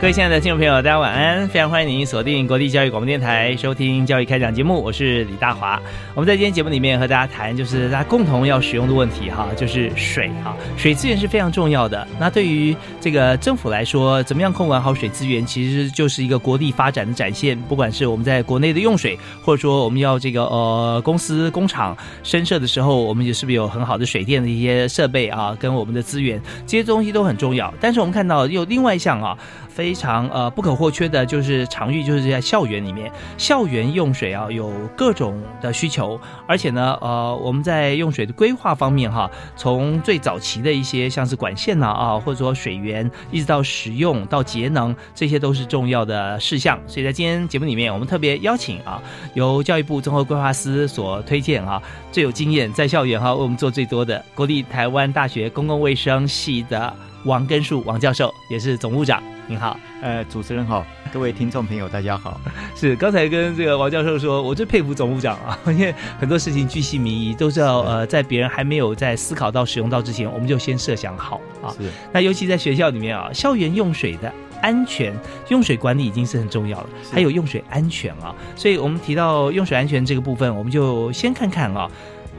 [0.00, 1.48] 各位亲爱的听众朋友，大家晚安！
[1.48, 5.82] 非常欢迎您锁定国立教育广播电台，收听教育开讲节目，我是李大华。
[6.14, 10.56] 我们在今天节目里面和大家谈，就是大家共同要使用的问题哈，就是水哈。
[10.76, 12.06] 水资源是非常重要的。
[12.16, 17.60] 那对于这个政府来说，怎么样控管好水资源，其实就是一个国力发展的展现。
[17.62, 27.74] 不管是我们在国内的用水，或者说我们要这个呃公司工厂深设的时候，我们也是不是有很好的水电的一些设备啊，跟我们的资源这些东西都很重要。
[27.80, 29.36] 但是我们看到有另外一项啊。
[29.78, 46.78] 非非常呃不可或缺的就是场域，就是在校园里面，校园用水啊有各种的需求，而且呢呃我们在用水的规划方面哈，从最早期的一些像是管线呐啊，或者说水源，一直到使用到节能，这些都是重要的事项。
[46.86, 49.00] 所以在今天节目里面，我们特别邀请啊，
[49.32, 56.94] 由教育部综合规划司所推荐啊，最有经验在校园哈为我们做最多的国立台湾大学公共卫生系的
[57.24, 59.22] 王根树王教授，也是总务长。
[59.48, 62.38] 您好，呃，主持人好，各位听众朋友大家好。
[62.76, 71.72] 是刚才跟这个王教授说，我最佩服总务长啊，因为很多事情居心民意，都是要呃，在别人还没有在思考到使用到之前，我们就先设想好啊。
[71.78, 71.88] 是。
[72.12, 75.16] 那尤其在学校里面啊，校园用水的安全、
[75.48, 78.34] 用水管理已经是很重要了，还有用水安全啊。
[78.54, 81.90] 所以我们提到用水安全这个部分，我们就先看看啊。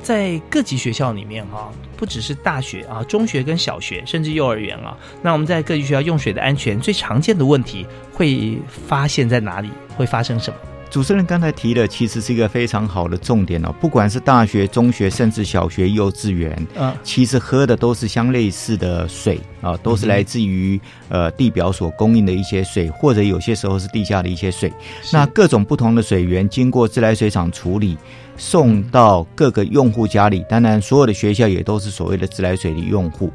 [0.01, 9.69] 在各级学校里面哈，不只是大学啊，中学跟小学，甚至幼儿园啊，那我们在各级学校用水的安全最常见的问题会发现在哪里？
[9.95, 10.57] 会发生什么？
[10.89, 24.73] 主持人刚才提的其实是一个非常好的重点哦，不管是大学、中学，甚至小学、幼稚园，嗯，其实喝的都是相类似的水啊，都是来自于呃地表所供应的一些水，或者有些时候是地下的一些水。
[25.13, 27.95] 那各种不同的水源经过自来水厂处理。
[28.39, 33.31] 送到各个用户家里，当然所有的学校也都是所谓的自来水的用户。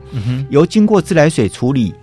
[0.49, 1.95] 由经过自来水处理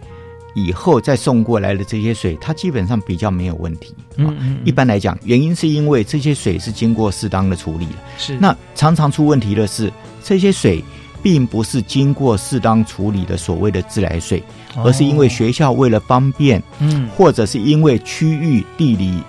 [0.53, 3.95] 以后再送过来的这些水，它基本上比较没有问题。
[4.17, 7.95] 嗯，一般来讲，原因是因为这些水是经过适当的处理了。
[8.17, 9.91] 是，那常常出问题的是，
[10.23, 10.83] 这些水
[11.23, 14.43] 并不是经过适当处理的所谓的自来水，
[14.83, 19.23] 而是因为学校为了方便，嗯，或者是因为区域地理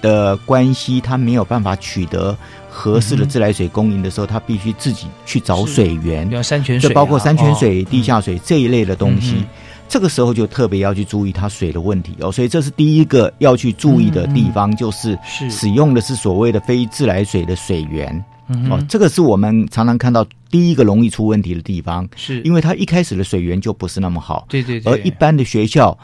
[0.00, 2.36] 的关系，它没有办法取得。
[2.76, 9.44] 合适的自来水供应的时候，他必须自己去找水源，山泉水，这包括山泉水、地下水这一类的东西。
[9.88, 12.32] 这个时候就特别要去注意它水的问题哦。
[12.32, 15.16] 所以这是第一个要去注意的地方，就是
[15.48, 18.24] 使用的是所谓的非自来水的水源
[18.68, 18.84] 哦。
[18.88, 25.96] 这个是我们常常看到第一个容易出问题的地方，是因为它一开始的水源就不是那么好，对对，而一般的学校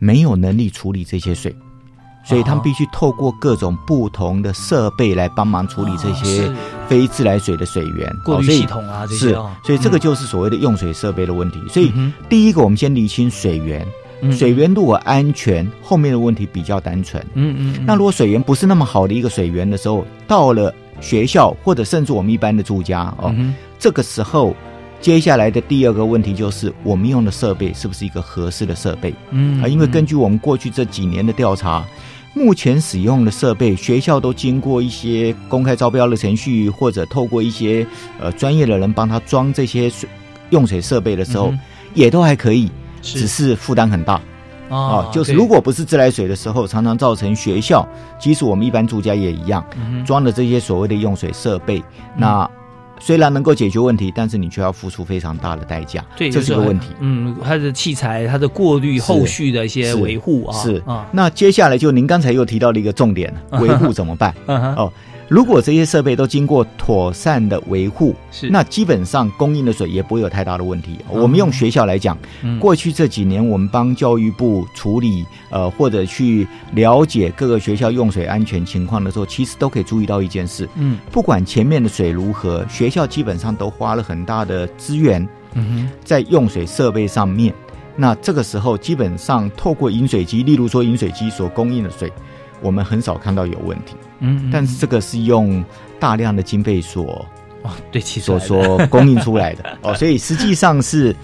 [0.00, 1.54] 没有能力处理这些水。
[2.26, 6.50] 所以他们必须透过各种不同的设备来帮忙处理这些
[6.88, 9.28] 非自来水的水源，过滤系统啊这些。
[9.28, 9.32] 是，
[9.62, 11.60] 所以这个就是所谓的用水设备的问题。
[11.68, 11.92] 所以
[12.28, 13.86] 第一个，我们先理清水源。
[14.32, 17.24] 水源如果安全，后面的问题比较单纯。
[17.34, 17.84] 嗯嗯。
[17.86, 23.32] 那如果水源不是那么好的一个水源的时候，到了学校或者甚至我们一般的住家哦，
[23.78, 24.56] 这个时候
[25.00, 29.14] 接下来的第二个问题就是我们用的设备是不是一个合适的设备？
[29.30, 31.84] 嗯啊，因为根据我们过去这几年的调查。
[32.36, 37.86] 目前使用的设备，学校都经过一些公开招标的程序，或者透过一些
[38.20, 40.06] 呃专业的人帮他装这些水
[40.50, 41.50] 用水设备的时候，
[41.94, 44.20] 也都还可以，只是负担很大
[44.68, 45.08] 啊。
[45.10, 47.88] 就是如果不是自来水的时候，常常造成学校，
[48.18, 49.64] 即使我们一般住家也一样，
[50.04, 51.82] 装的这些所谓的用水设备，
[52.14, 52.48] 那。
[52.98, 56.88] 虽然能够解决问题，但是你却要付出非常大的代价，对，这是个问题。
[57.00, 61.06] 嗯，它的器材、它的过滤、后续的一些维护啊，是啊。
[61.12, 64.34] 那接下来就您刚才又提到了一个重点， 维护怎么办？
[64.46, 64.92] 哦，
[65.28, 70.98] 如果这些设备都经过妥善的维护，是那基本上供应的水也不会有太大的问题。
[71.08, 72.16] 我们用学校来讲，
[72.60, 87.52] 过去这几年我们帮教育部处理呃或者去了解各个学校用水安全情况的时候，其实都可以注意到一件事，嗯，不管前面的水如何，学校基本上都花了很大的资源，嗯哼，在用水设备上面。
[87.96, 92.12] 那这个时候基本上透过饮水机，例如说饮水机所供应的水。
[92.60, 95.64] 我们很少看到有问题，嗯，但是这个是用
[96.00, 97.26] 大量的经费所
[97.62, 99.64] 哦，对，所所供应出来的。
[99.82, 101.14] 哦，所以实际上是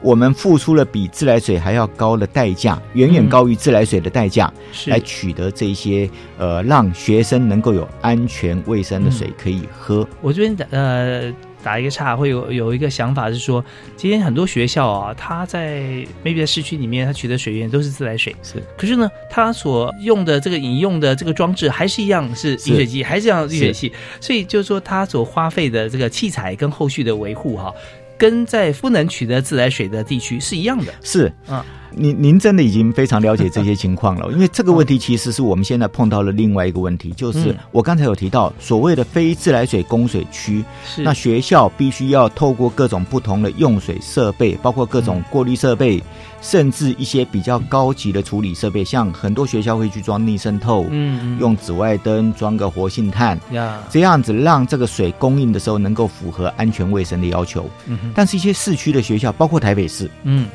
[0.00, 4.52] 我们付出了比自来水还要高的代价，远远高于自来水的代价，
[4.86, 6.08] 来取得这些
[6.38, 10.06] 呃，让学生能够有安全卫生的水可以喝。
[10.20, 11.34] 我这边的呃。
[11.62, 13.64] 打一个岔，会有有一个想法是说，
[13.96, 15.80] 今天很多学校啊，它在
[16.24, 18.62] maybe 在市区里面，它取得水源都是自来水，是。
[18.76, 27.72] 可是呢，它所用的这个饮用的这个装置还是一样是饮水机，还是一样滤水器，所以就是说，它所花费的这个器材跟后续的维护哈，
[28.16, 30.92] 跟在不能取得自来水的地区是一样的。
[31.02, 31.62] 是，嗯。
[31.98, 40.64] 您您真的已经非常了解这些情况了， 因为这个问题其实是我们现在碰到了另外一个问题，就是我刚才有提到所谓的非自来水供水区，
[40.98, 46.02] 那学校必须要透过各种不同的用水设备，包括各种过滤设备，
[46.40, 57.68] 甚至一些比较高级的处理设备，像很多学校会去装逆渗透，嗯，用紫外灯装个活性炭，呀，这样子让这个水供应的时候能够符合安全卫生的要求。
[57.86, 60.46] 嗯，但是一些市区的学校，包括台北市，嗯。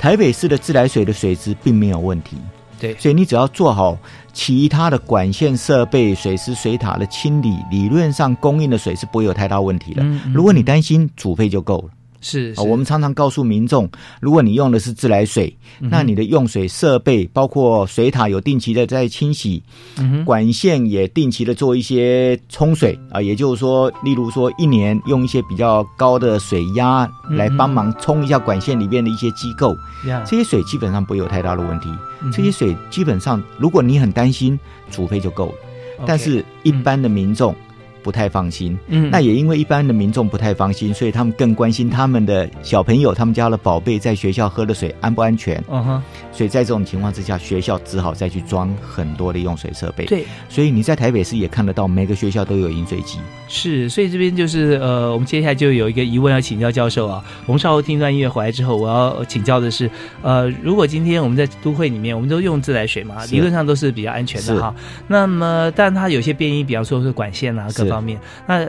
[0.00, 2.38] 台北市的自来水的水质并没有问题，
[2.80, 3.98] 对，所以你只要做好
[4.32, 10.02] 其他的管线设备、水池、水塔的清理，理论上供应的水是不会有太大问题的。
[10.32, 11.90] 如果你担心，煮沸就够了。
[12.20, 13.88] 是啊，我们常常告诉民众，
[14.20, 19.62] 如果你用的是自来水，那你的用水设备包括水塔有定期的在清洗，
[20.24, 29.74] 管线也定期的做一些冲水啊，也就是说，例如说一年用一些比较高的水压来帮忙冲一下管线里面的一些机构，
[30.26, 31.88] 这些水基本上不会有太大的问题。
[32.32, 34.58] 这些水基本上，如果你很担心，
[34.90, 35.54] 煮沸就够了。
[36.06, 37.54] 但是一般的民众。
[38.02, 45.62] 不太放心，嗯，那也因为一般的民众不太放心，所以他们更关心他们的小朋友、他们家的宝贝在学校喝的水安不安全。
[45.70, 46.02] 嗯哼，
[46.32, 50.04] 所以在这种情况之下，学校只好再去装很多的用水设备。
[50.06, 53.18] 对，所以你在台北市也看得到，每个学校都有饮水机。
[53.48, 57.22] 是，所以这边就是呃，我们接下来就有一个疑问要请教教授啊。
[57.46, 59.90] 我们稍后听段音乐回来之后，我要请教的是，
[60.22, 64.74] 呃，如果今天我们在都会里面，我们都用自来水嘛，理论上都是比较安全的哈。
[65.08, 68.66] 那么，但它有些变异，比方说是管线啊各方面，那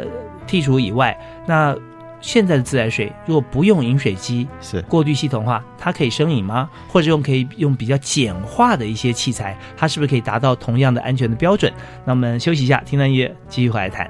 [0.47, 1.75] 剔除以外，那
[2.19, 6.69] 现在的自来水如果不用饮水机是过滤系统的话，它可以生饮吗？
[6.88, 11.71] 或者用可以用比较简化的一些器材，它是不是可以达到同样的安全的标准？
[12.06, 14.09] 那我们休息一下，听段音乐，继续回来谈。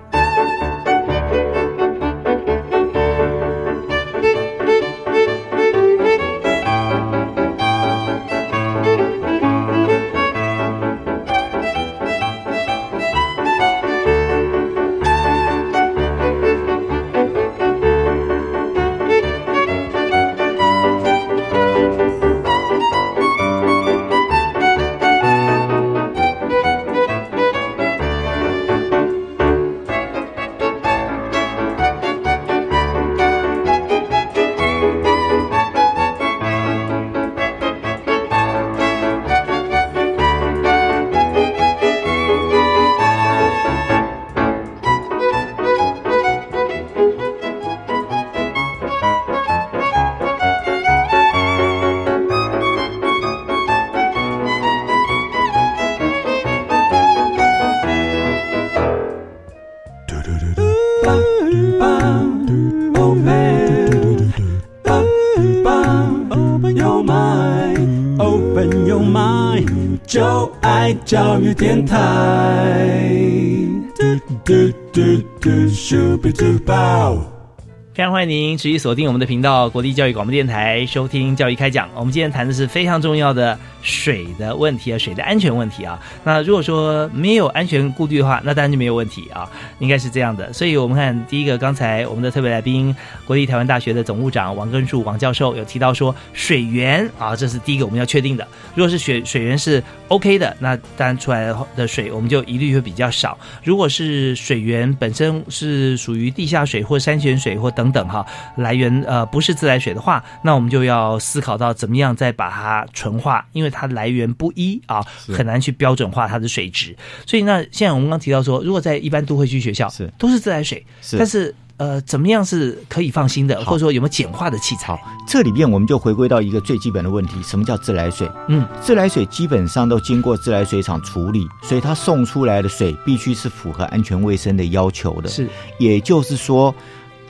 [78.01, 81.87] 非常欢迎您持续锁定我们的频道——国立教育广播电台，收听教育开讲。
[81.93, 83.55] 我们今天谈的是非常重要的。
[83.83, 85.99] 水的问题啊，水的安全问题啊。
[86.23, 90.53] 那如果说没有安全顾虑的话，那当然就没有问题啊，应该是这样的。
[90.53, 98.47] 所以我们看第一个，刚才我们的特别来宾，国立台湾大学的总务长王根树王教授有提到说，水源啊，这是第一个我们要确定的。
[98.75, 103.35] 如果是水水源是 OK 的，那当然出来的水我们就一律会比较少。
[103.63, 116.95] 如果是水源本身是属于地下水或山泉水或等等等哈，来源呃不是自来水的话，那我们就要思考到怎么样再把它纯化，因为它来源不一啊，很难去标准化它的水质。
[117.25, 120.85] 所以那现在我们刚提到说，如果在一般都会区学校是都是自来水，
[121.17, 121.53] 但是。
[121.77, 123.59] 呃，怎么样是可以放心的？
[123.65, 124.95] 或者说有没有简化的器材？
[125.27, 128.29] 这里面我们就回归到一个最基本的问题：什么叫自来水？
[128.49, 135.29] 嗯，自来水基本上都经过自来水厂处理，所以它送出来的水必须是符合安全卫生的要求的。
[135.29, 136.75] 是，也就是说，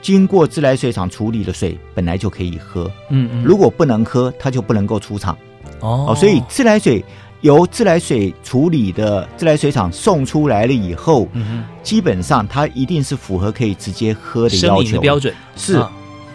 [0.01, 2.89] 经过自来水厂处理的水本来就可以喝。
[3.10, 5.38] 嗯嗯，如果不能喝，它就不能够出厂。
[5.79, 7.03] 哦，所以自来水。
[7.41, 15.34] 由自来水处理的自来水厂送出来了以后，嗯基本上它一定是符合可以直接喝的要求标准。
[15.55, 15.84] 是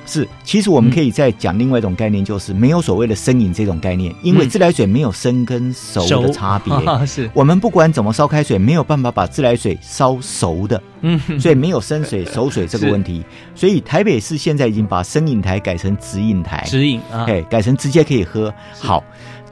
[0.06, 6.72] 是，其实我们可以再讲另外一种概念，就是没有所谓的生饮这种概念，因为自来水没有生跟熟的差别。
[7.04, 10.80] 是我们不管怎么烧开水，没有办法把自来水烧熟的。
[11.02, 13.24] 嗯，所以没有生水熟水这个问题。
[13.54, 18.52] 所以台北市现在已经把生饮台改成直饮台，直饮啊，哎，改成直接可以喝。
[18.80, 19.02] 好。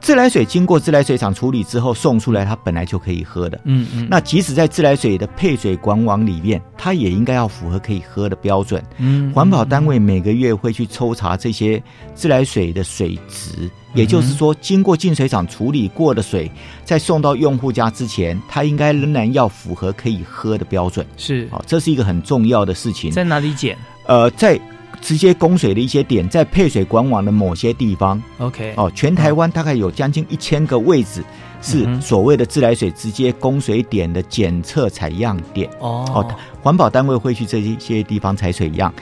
[0.04, 3.58] 自来水经过自来水厂处理之后送出来，它本来就可以喝的。
[3.64, 4.06] 嗯嗯。
[4.10, 8.84] 那即使在自来水的配水管网里面，它也应该要符合可以喝的标准。
[8.98, 9.32] 嗯。
[9.32, 11.82] 环保单位每个月会去抽查这些
[12.14, 16.50] 自来水的水质，也就是说，经过净水厂处理过的水，
[16.84, 21.06] 在送到用户家之前，它应该仍然要符合可以喝的标准。
[21.16, 21.48] 是。
[21.50, 23.10] 好，这是一个很重要的事情。
[23.10, 23.74] 在哪里检？
[24.06, 24.60] 呃，在。
[25.00, 31.22] 直接供水的一些点，在配水管网的某些地方，OK，哦，全台湾大概有将近一千个位置
[31.60, 35.70] 是所谓的自来水直接供水点的检测采样点。
[35.78, 36.26] 哦，
[36.62, 38.92] 环保单位会去这一些地方采水样，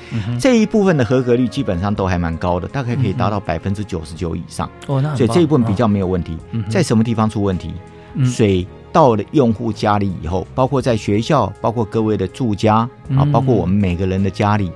[0.41, 4.69] 这一部分的合格率基本上都还蛮高的，大概可以达到百分之九十九以上。
[4.87, 6.37] 哦，那所以这一部分比较没有问题。
[6.69, 7.73] 在什么地方出问题？
[8.25, 8.67] 水。
[8.93, 14.71] 到了用户家里以后，包括在学校，包括各位的住家啊，包括我们每个人的家里，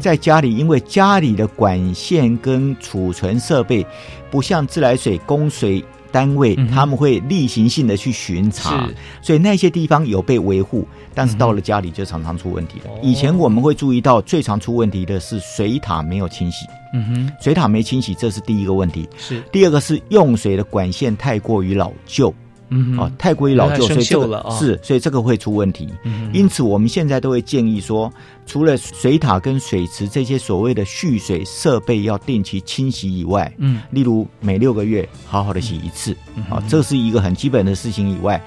[0.00, 3.84] 在家里，因为家里的管线跟储存设备
[4.30, 8.88] 不像自来水供水单位，他们会例行性的去巡查，
[9.22, 12.90] 所以那些地方有被维护，但是到了家里就常常出问题了。
[13.02, 19.08] 以前我们会注意到最常出问题的是水塔没有清洗，嗯哼，水塔没清洗，这是第一个问题。
[19.16, 19.42] 是。
[19.50, 22.32] 第二个是用水的管线太过于老旧。
[22.70, 25.88] 嗯，哦，太过于老旧，所以这个是，所以这个会出问题。
[26.32, 28.12] 因此，我们现在都会建议说，
[28.46, 36.16] 除了水塔跟水池这些所谓的蓄水设备要定期清洗以外，嗯，例如每六个月好好的洗一次，
[36.50, 38.42] 啊，这是一个很基本的事情以外，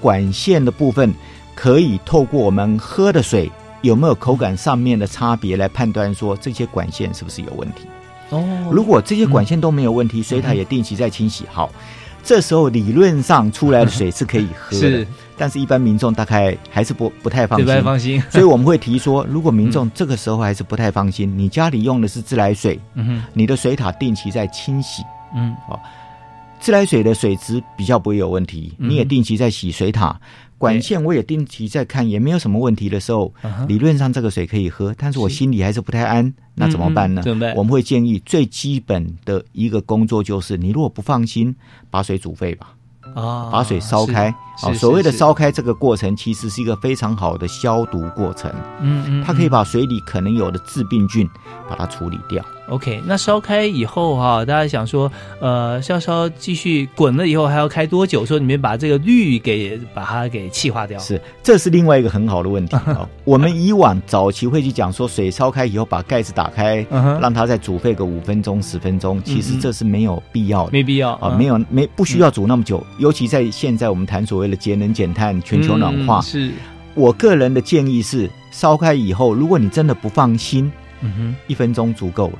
[0.00, 1.12] 管线的部分
[1.54, 3.50] 可以透过我们喝的水
[3.82, 7.86] 有没有口感上面的差别来判断说这些管线是不是有问题。
[8.30, 11.70] 哦，如果这些管线都没有问题，水塔也定期在清洗好。
[12.26, 15.06] 这时候理论上出来的水是可以喝的，
[15.38, 17.64] 但是一般民众大概还是不不太放心。
[17.64, 25.04] 不太放心， 所以我们会提说，如果民众 这个时候还是不太放心，你家里用的是自来水，嗯你的水塔定期在清洗，
[25.36, 25.78] 嗯，哦，
[26.58, 30.18] 自来水的水质比较不会有问题，你也定期在洗水塔。
[30.58, 33.32] 管线我也定期在看，也没有什么问题的时候，
[33.68, 37.22] 理论上这个水可以喝，但是我心里还是不太安，那怎么办呢？
[37.54, 41.54] 我们会建议最基本的一个工作就是，你如果不放心，
[41.90, 42.74] 把水煮沸吧，
[43.14, 51.28] 啊，把水烧开，啊，所谓的烧开这个过程，其实是一个非常好的消毒过程，嗯嗯，它可以把水里可能有的致病菌
[51.68, 52.44] 把它处理掉。
[52.68, 55.10] OK，那烧开以后哈，大家想说，
[55.40, 58.26] 呃，烧烧继续滚了以后还要开多久？
[58.26, 60.98] 说你们把这个氯给把它给气化掉？
[60.98, 63.08] 是，这是另外一个很好的问题 哦。
[63.22, 72.84] 我们以往早期会去讲说，水烧开以后把盖子打开，让它再煮沸个五分钟、十分钟，其实这是没有必要的，没必要啊，没有没不需要煮那么久。
[72.98, 76.50] 尤其在现在我们谈所谓的节能减碳、全球暖化，是
[76.94, 80.70] 我个人的建议是，烧开以后，如果你真的不放心，
[81.02, 82.38] 嗯哼，一分钟足够了。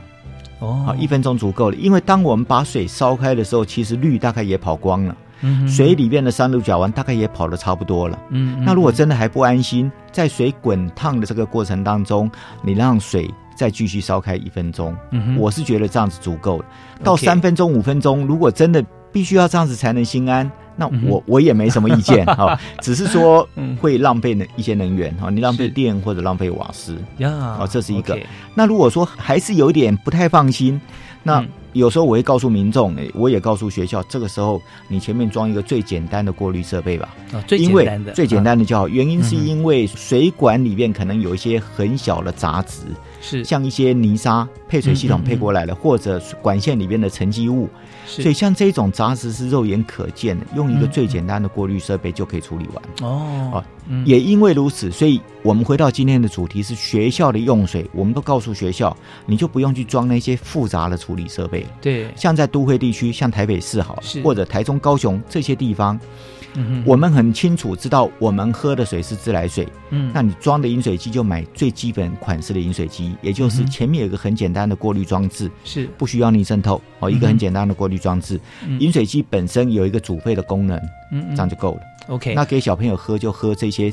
[0.61, 1.77] 哦，好，一分钟足够了。
[1.77, 8.65] 因为当我们把水烧开的时候，其实氯大概也跑光了，嗯，水里面的三氯甲烷大概也跑的差不多了，嗯。
[8.65, 12.31] 那如果真的还不安心，在水滚烫的这个过程当中，
[12.63, 16.65] 你让水再继续烧开一分钟，嗯我是觉得这样子足够了。
[17.05, 18.83] 到三分钟、五分钟，如果真的
[19.13, 20.51] 必须要这样子才能心安。
[20.77, 23.49] 那我我也没什么意见 哈，只是说
[23.81, 28.19] 会浪费一些能源哈，你浪费电或者浪费瓦斯呀，啊，这是一个。
[28.55, 30.81] 那如果说还是有点不太放心，
[31.23, 31.45] 那
[31.77, 38.89] 有时候我会告诉民众，我也告诉学校，这个时候你前面装一个最简单的过滤设备吧，啊，最简单的，最简单的就好。
[38.89, 42.83] 原因是因为水管里面可能有一些很小的杂质，
[43.21, 47.69] 是像一些泥沙配水系统配过来的，或者管线里面的沉积物。
[48.07, 52.83] 所以像这种杂质是肉眼可见的，用一个最简单的过滤设备就可以处理完。
[53.03, 53.63] 哦，
[54.05, 61.66] 也因为如此，所以我们回到今天的主题是学校的用水，我们都告诉学校，你就不用去装那些复杂的处理设备。
[61.81, 65.99] 对，像在都会地区，像台北市好，或者台中、高雄这些地方。
[66.87, 69.69] 我们很清楚知道，我们喝的水是自来水。
[69.91, 78.41] 嗯，那你装的饮水机就买最基本款式的饮水机，也就是前面有个很简单的过滤装置，是不需要逆渗透哦，一个很简单的过滤装置。
[78.81, 80.81] 饮水机本身有一个煮沸的功能，
[81.13, 81.81] 嗯，这样就够了。
[82.09, 83.93] OK，那给小朋友喝就喝这些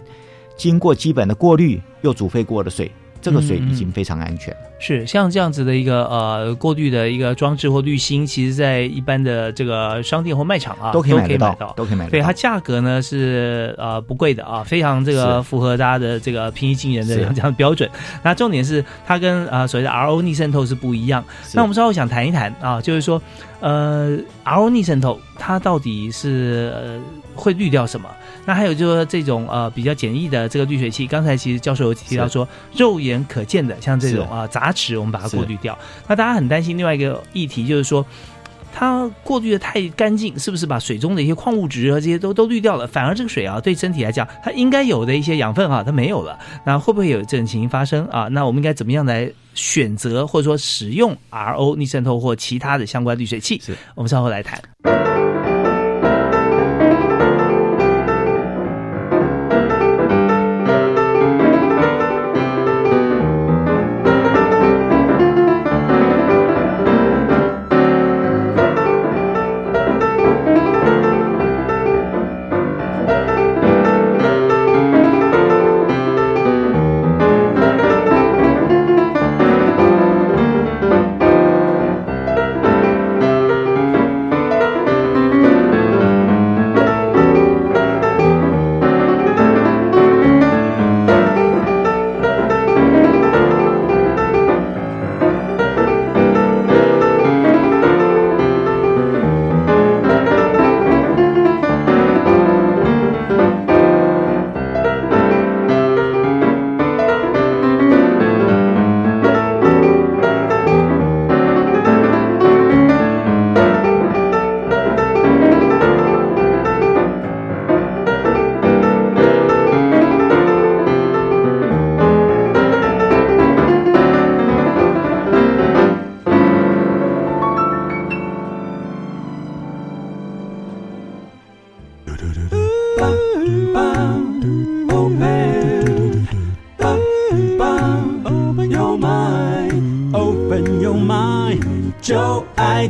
[0.56, 2.90] 经过基本的过滤又煮沸过的水。
[3.22, 4.54] 这个水已经非常安全。
[4.86, 12.12] 是像这样子的一个呃过滤的一个装置或滤芯，其实，在一般的这个商店或卖场啊，都可以买到，都可以买到。
[12.12, 17.90] 对它价格呢是呃不贵的啊，非常这个符合大家的这个平易近人的这样的标准。
[18.22, 21.24] 那重点是它跟呃所谓的 RO 逆渗透是不一样。
[21.54, 23.22] 那我们稍后想谈一谈啊，就是说
[23.62, 27.00] 呃 RO 逆渗透它到底是呃
[27.36, 28.10] 会滤掉什么？
[28.46, 35.78] 那还有就是说这种呃比较简易的这个滤水器，刚才其实教授有提到说，肉眼可见的像这种啊杂质，我们把它过滤掉。
[36.08, 38.06] 那大家很担心另外一个议题，就是说
[38.74, 42.88] 它过滤的太干净，是不是把水中的一些矿物质和这些都都滤掉了？
[42.88, 46.38] 反而这个水啊，对身体来讲，它应该有的一些养分啊，它没有了。
[46.66, 48.28] 那会不会有这种情形发生啊？
[48.32, 53.62] 那我们应该怎么样来选择或者说使用 RO 逆渗透或其他的相关滤水器？
[53.64, 54.60] 是我们稍后来谈。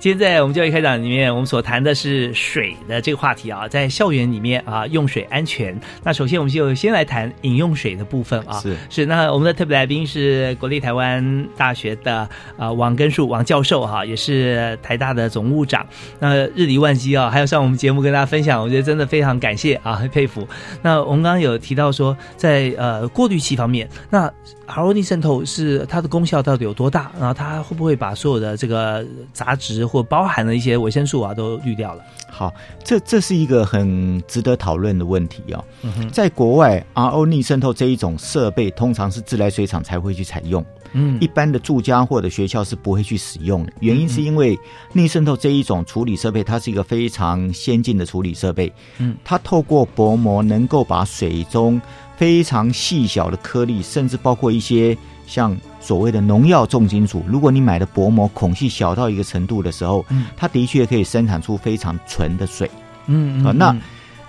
[0.03, 5.79] 今天在我们教育开讲里面，我们所谈的是水的这个话题啊，在校园里面啊，用水安全。
[6.03, 9.05] 那首先我们就先来谈饮用水的部分啊，是是。
[9.05, 15.87] 那我们的特别来宾是国立台湾大学的啊王根树王教授哈，也是台大的总务长。
[16.19, 20.45] 那日理万机啊，还有上我们节目跟大家分享，我觉得真的非常感谢啊，很佩服。
[20.81, 24.29] 那我们刚刚有提到说，在呃过滤器方面，那
[24.67, 27.09] RO 逆渗透是它的功效到底有多大？
[27.17, 32.03] 然后它会不会把所有的这个杂质或包含的一些维生素啊，都滤掉了。
[32.27, 32.51] 好，
[32.84, 35.63] 这这是一个很值得讨论的问题哦。
[36.12, 40.65] 在国外，RO 逆渗透这一种设备，通常是自来水厂才会去采用。
[40.93, 43.73] 嗯，一般的住家或者学校是不会去使用的。
[43.82, 44.58] 原因是因为
[44.93, 48.73] 逆渗透这一种处理设备，它是一个非常先进的处理设备。
[48.97, 51.79] 嗯，它透过薄膜能够把水中
[52.17, 55.55] 非常细小的颗粒，甚至包括一些像。
[55.86, 62.71] 所谓的农药重金属，如果你买的薄膜孔隙小到一个程度的时候，嗯，它的确可以生产出非常纯的水，
[63.07, 63.75] 嗯啊，那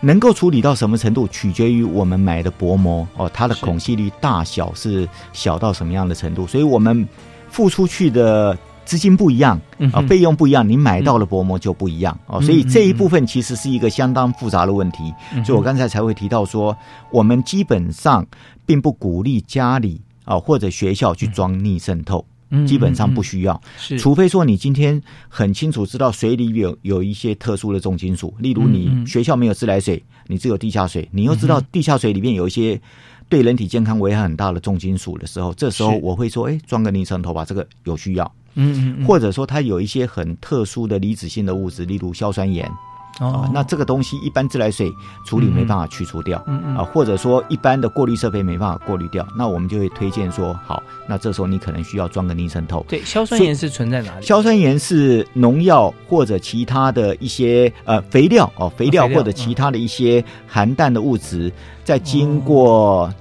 [0.00, 7.08] 能够处理到什么程度，取决于我们买的薄膜哦，它的孔隙率大小是小到什么样的程度，所以我们
[7.48, 9.56] 付出去的资金不一样
[9.92, 16.76] 啊，费用不一样，你买到的薄膜就不一样哦，所以这一部分其实是一个相当复杂的问题，所以我刚才才会提到说，
[17.12, 18.26] 我们基本上
[18.66, 20.00] 并不鼓励家里。
[20.24, 22.24] 啊，或者学校去装逆渗透，
[22.66, 23.60] 基本上不需要，
[23.98, 32.80] 除非说你今天很清楚知道水里有有一些特殊的重金属，例如你学校没有自来水，你只有地下水，你又知道地下水里面有一些
[33.28, 42.70] 对人体健康危害很大的重金属的时候，这时候我会说，哎，装个逆渗透吧，这个有需要，嗯嗯，或者说它有一些很特殊的离子性的物质，例如硝酸盐。
[43.18, 52.84] 啊，那这个东西一般自来水处理没办法去除掉，嗯啊，或者说一般的过滤设备没办法过滤掉，那我们就会推荐说，好，那这时候你可能需要装个逆渗透。
[52.88, 54.26] 对，硝酸盐是存在哪里？
[54.26, 61.52] 硝酸盐是农药或者其他的一些呃肥料哦，肥料或者其他的一些含氮的物质，
[61.84, 63.12] 在经过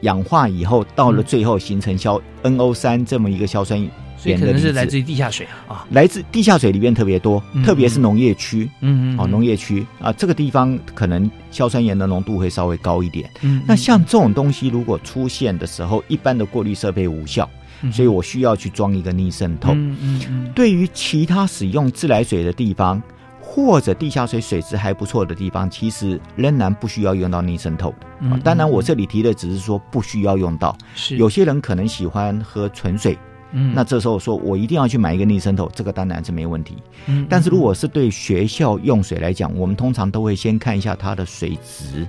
[0.00, 3.88] 氧化以后，到了最后形成硝 NO 三这么一个硝酸盐。
[4.20, 9.86] 所以可能是来自于地下水啊，来自地下水里面特别多，特别是农业区，嗯嗯，哦，农业区。
[9.98, 13.30] 啊，这个地方可能硝酸盐的浓度会稍微高一点。
[13.40, 17.48] 嗯，那像这种东西如果出现的时候，一般的过滤设备无效，
[17.90, 19.72] 所以我需要去装一个逆渗透。
[19.72, 19.96] 嗯
[20.28, 23.02] 嗯，对于其他使用自来水的地方
[23.40, 27.94] 或者地下水水质还不错的地方，其实仍然不需要用到逆渗透。
[28.20, 28.38] 的。
[28.44, 31.16] 当然，我这里提的只是说不需要用到，是。
[31.16, 33.18] 有些人可能喜欢喝纯水。
[33.52, 36.76] 嗯，那这时候说我一定要去买一个逆渗透，这个当然是没问题。
[37.06, 42.06] 嗯，但是如果是对学校用水来讲，我们通常都会先看一下它的水质，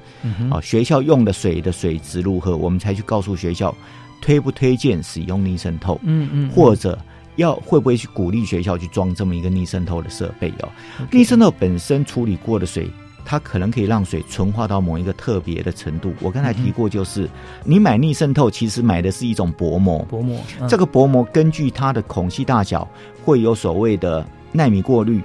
[0.49, 3.75] 啊，学校用的水的水质如何，我们才去告诉学校
[4.21, 5.99] 推不推荐使用逆渗透。
[6.03, 6.97] 嗯嗯，或者
[7.37, 10.69] 要会不会去鼓励学校去装这么一个逆渗透的设备哦？
[11.11, 12.89] 逆渗透本身处理过的水。
[13.23, 16.13] 它可能可以让水纯化到某一个特别的程度。
[16.19, 17.29] 我刚才提过，就是
[17.63, 20.05] 你买逆渗透，其实买的是一种薄膜。
[20.09, 22.87] 薄膜，这个薄膜根据它的孔隙大小，
[23.23, 25.21] 会有所谓的纳米过滤、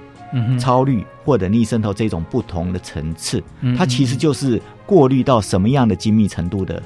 [0.59, 3.43] 超滤或者逆渗透这种不同的层次。
[3.77, 6.81] 它其实就是过滤到什么样的精密程度的，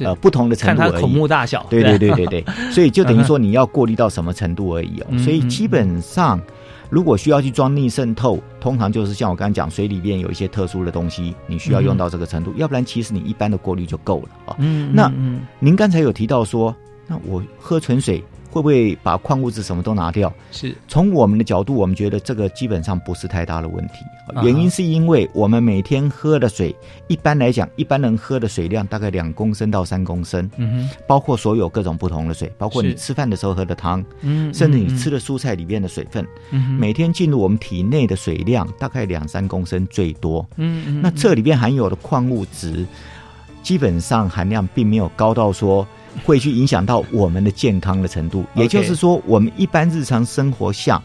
[0.00, 1.00] 呃，不同的程度而已。
[1.00, 2.44] 孔目大小，对对对对对。
[2.70, 5.18] 所以就等于说你要过滤到什么程度而已哦。
[5.18, 6.40] 所以基本上。
[6.90, 14.56] 如果需要去装逆渗透，通常就是像我刚刚讲，水里面有一些特殊的东西，你需要用到这个程度，要不然其实你一般的过滤就够了啊。
[14.58, 15.10] 嗯，那
[15.60, 16.74] 您刚才有提到说，
[17.06, 18.22] 那我喝纯水。
[18.50, 20.32] 会不会把矿物质什么都拿掉？
[20.50, 23.94] 是从我们的角度，我们觉得这个基本上不是太大的问题。
[24.42, 26.74] 原因是因为我们每天喝的水，
[27.08, 30.48] 一般来讲，一般人喝的水量大概两公升到三公升。
[30.56, 40.48] 嗯哼，包括所有各种不同的水，包括你吃饭的时候喝的汤，嗯，甚至你吃的蔬菜里面的水分，嗯每天进入我们体内的水量大概两三公升最多。
[40.56, 42.86] 嗯嗯，那这里边含有的矿物质，
[43.62, 45.86] 基本上含量并没有高到说。
[46.24, 51.02] 会去影响到我们的健康的程度，也就是说，我们一般日常生活下，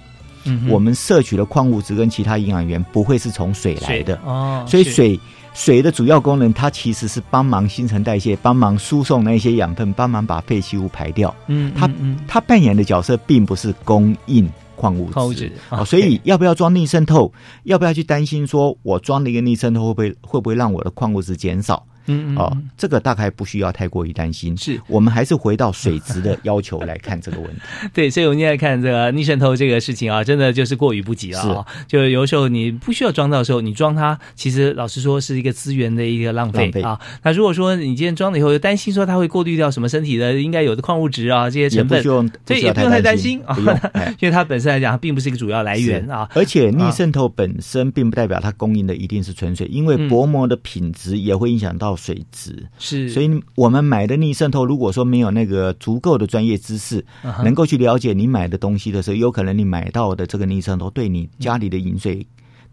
[0.70, 4.66] 我们摄取的矿物质跟其他营养源不会是从水来的哦。
[4.68, 5.20] 所以水
[5.54, 11.34] 水的主要功能，它其实是帮忙新陈代谢，帮忙输送那些养分，帮忙把废弃物排掉。
[11.48, 11.90] 嗯，它
[12.28, 15.84] 它扮演的角色并不是供应矿物质啊。
[15.86, 17.32] 所以要不要装逆渗透？
[17.64, 21.86] 要不要去担心说我装了一个逆渗透会不会会不会让我的矿物质减少？
[22.08, 24.56] 嗯哦，这个大概不需要太过于担心。
[24.58, 27.62] 是我们还是回到水质的要求来看这个问题。
[27.94, 31.66] 对，所以我们现在看这个逆渗透这个事情啊，真的就是过于不及了啊！
[31.88, 37.00] 就有时候你不需要装到的时候，你装它，其实老实说是一个资源的一个浪费啊。
[37.24, 43.58] 那如果说你今天装了以后，又担心说它会过滤掉什么身体的应该有的矿物质啊这些成分，所以也不用太担心啊。
[44.20, 46.30] 因为它本身来讲，它并不是一个主要来源啊。
[46.34, 52.68] 而且逆渗透本身并不代表它供应的一定是纯水，因为薄膜的品质也会影响到水质。
[52.78, 57.06] 是，所以我们买的逆渗透，如果说没有那个足够的专业知识，
[57.44, 62.26] 能够去了解你买的东西的时候，有可能你买到的这个逆渗透对你家里的饮水。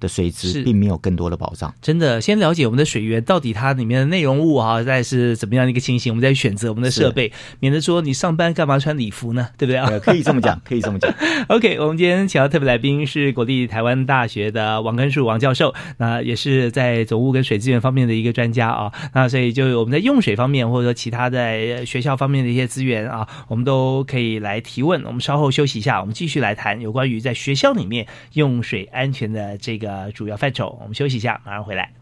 [0.02, 1.72] 的水质并没有更多的保障。
[1.80, 9.48] 真的，先了解我们的水源到底它里面的内容物啊，再是怎么样的一个情形，我们再选择我们的设备，免得说你上班干嘛穿礼服呢？
[9.56, 9.88] 对不对啊？
[10.00, 11.14] 可以这么讲， 可以这么讲。
[11.48, 18.92] OK，我们今天请到特别来宾是国立台湾大学的王根树王教授，那也是在总务跟水资源方面的一个专家啊。
[19.14, 25.02] 那所以就我们在用水方面，或者说其他在学校方面的一些资源啊，我们都可以来提问。
[25.04, 29.91] 我们稍后休息一下，我们继续来谈有关于在学校里面用水安全的这个。
[29.92, 31.92] 呃，主要范畴，我们休息一下，马上回来。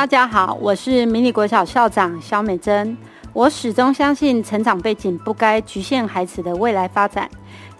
[0.00, 2.96] 大家好，我是迷你国小校长肖美珍。
[3.34, 7.28] 我始终相信，成长背景不该局限孩子的未来发展。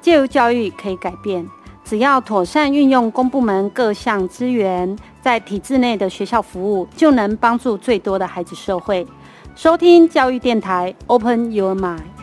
[0.03, 1.49] 介入教育可以改变，
[1.83, 9.07] 只要妥善运用公部门各项资源，在体制内的学校服务，就能帮助最多的孩子社会。
[9.57, 12.20] 收听教育电台，Open Your Mind。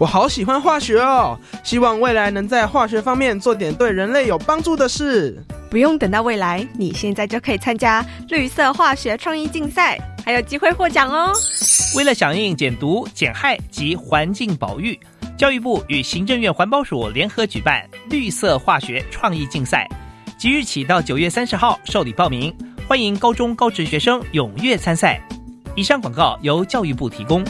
[0.00, 5.38] 我好喜欢化学哦，希望未来能在化学方面做点对人类有帮助的事。
[5.70, 11.34] 不用等到未来，你现在就可以参加绿色化学创意竞赛，还有机会获奖哦！
[11.94, 14.98] 为了响应减毒、减害及环境保育，
[15.36, 19.86] 教育部与行政院环保署联合举办绿色化学创意竞赛，
[20.38, 22.56] 即日起到九月三十号受理报名，
[22.88, 25.20] 欢迎高中高职学生踊跃参赛。
[25.76, 27.44] 以上广告由教育部提供。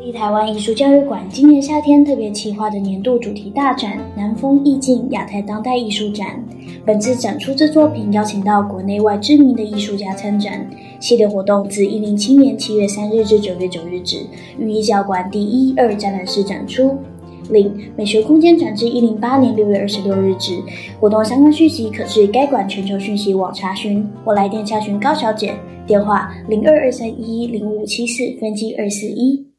[0.00, 6.44] 立台湾艺术教育馆今年夏天特别企划的年度主题大展“南风意境亚太当代艺术展”，
[6.84, 10.68] 本次展出之作品邀请到国内外知名的艺术家参展。
[10.98, 14.26] 系列活动自一零七年七月三日至九月九日止，
[14.58, 16.98] 于艺教馆第一、二展览室展出。
[17.48, 20.60] 另美学空间展至一零八年六月二十六日止。
[20.98, 25.54] 活动相关讯息可至该馆全球讯息网查询，或来电查询高小姐，
[25.86, 29.53] 电话零二二三一零五七四分机二四一。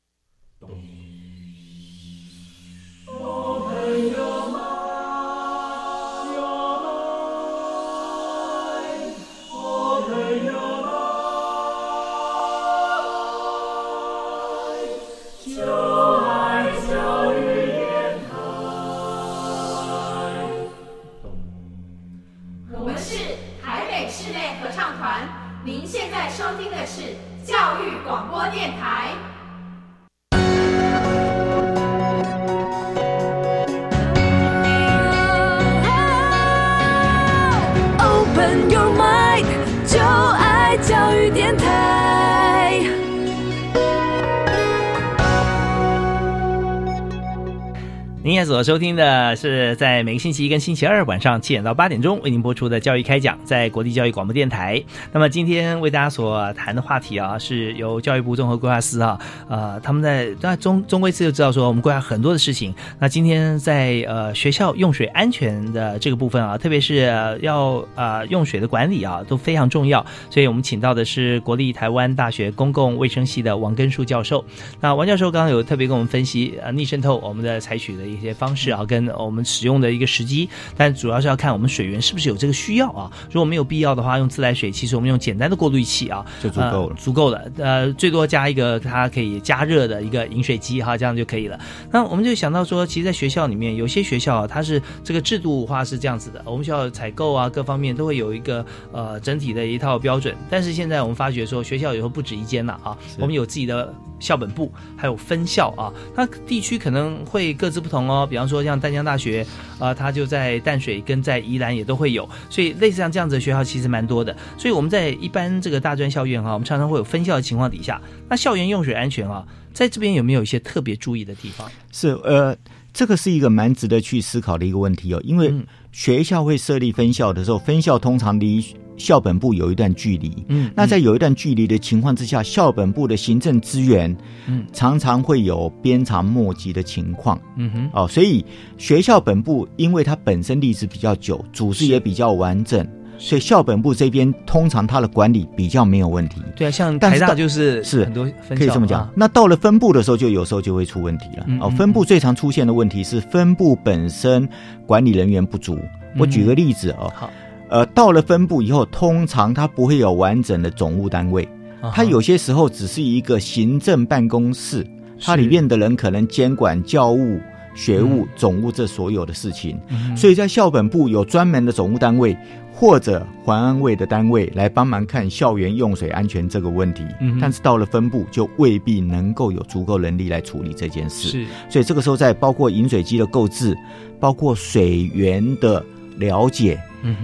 [48.44, 54.84] 所收听的是在每个星期一跟星期二晚上七点到八点钟为您播出的教育开讲，在国立教育广播电台。
[55.14, 59.18] 那么今天为大家所谈的话题啊，是由教育部综合规划司啊，
[59.48, 62.74] 呃，他们在在中中规司就知道说，我们规划很多的事情。
[63.00, 70.06] 那今天在呃学校用水安全的这个部分啊，特别是要呃用水的管理啊，都非常重要。
[70.30, 74.44] 所以我们请到的是国立台湾大学公共卫生系的王根树教授。
[74.82, 78.25] 那王教授刚刚有特别跟我们分析呃逆渗透我们的采取的一些。
[78.34, 83.12] 方式啊，跟我们使用的一个时机，但主要是要看我们水源是不是有这个需要啊。
[83.32, 87.52] 如果没有必要的话，用自来水，其实我们用简单的过滤器啊就足够了，足够了。
[87.58, 91.60] 呃，最多加一个它可以加热的一个饮水机哈，这样就可以了。
[91.92, 100.36] 那我们就想到说，其实，在学校里面，有些学校它是这个制度化是这样子的，我们学校采购啊，各方面都会有一个呃整体的一套标准。
[100.50, 108.15] 但是现在我们发觉说，学校以后不止一间了啊，我们有自己的校本部，还有分校啊，那地区可能会各自不同哦。
[108.24, 109.44] 比方说像淡江大学，
[109.80, 114.38] 啊，它就在淡水跟在宜兰也都会有，所以类似像这样子的学校其实蛮多的。
[114.60, 118.00] 所以我们在一般这个大专校院哈，我们常常会有分校的情况底下，
[118.30, 121.68] 那校园用水安全啊，在这边有没有一些特别注意的地方？
[121.92, 122.56] 是呃，
[122.94, 125.52] 这个是一个蛮值得去思考的一个问题哦，因为
[125.92, 128.64] 学校会设立分校的时候，分校通常离
[128.98, 134.16] 校本部有一段距离，嗯，那在有一段距离的情况之下，校本部的行政资源，
[134.48, 138.46] 嗯，常常会有鞭长莫及的情况，嗯哼，哦，所以
[138.78, 146.42] 学校本部因为它本身历史比较久，组织也比较完整，所以校本部这边通常它的管理比较没有问题。
[146.56, 149.10] 对啊，像台大就是是很多可以这么讲。
[149.16, 151.46] 那到了分部的时候，就有时候就会出问题了。
[151.60, 154.48] 哦，分部最常出现的问题是分部本身
[154.86, 155.78] 管理人员不足。
[156.18, 157.12] 我举个例子哦。
[157.14, 157.30] 好。
[157.76, 161.46] 呃，到了分部以后，通常它不会有完整的总务单位，
[161.94, 164.88] 它有些时候只是一个行政办公室，
[165.22, 167.38] 它里面的人可能监管教务、
[167.76, 169.78] 学务、总务这所有的事情，
[170.16, 172.38] 所以在校本部有专门的总务单位
[172.72, 177.04] 或者环安卫的单位来帮忙看校园用水安全这个问题，
[177.42, 183.78] 但是到了分部就未必能够有足够能力来处理这件事，是，所以这个时候在包括饮水机的购置，
[184.18, 185.86] 包括水源的
[186.18, 186.80] 了解。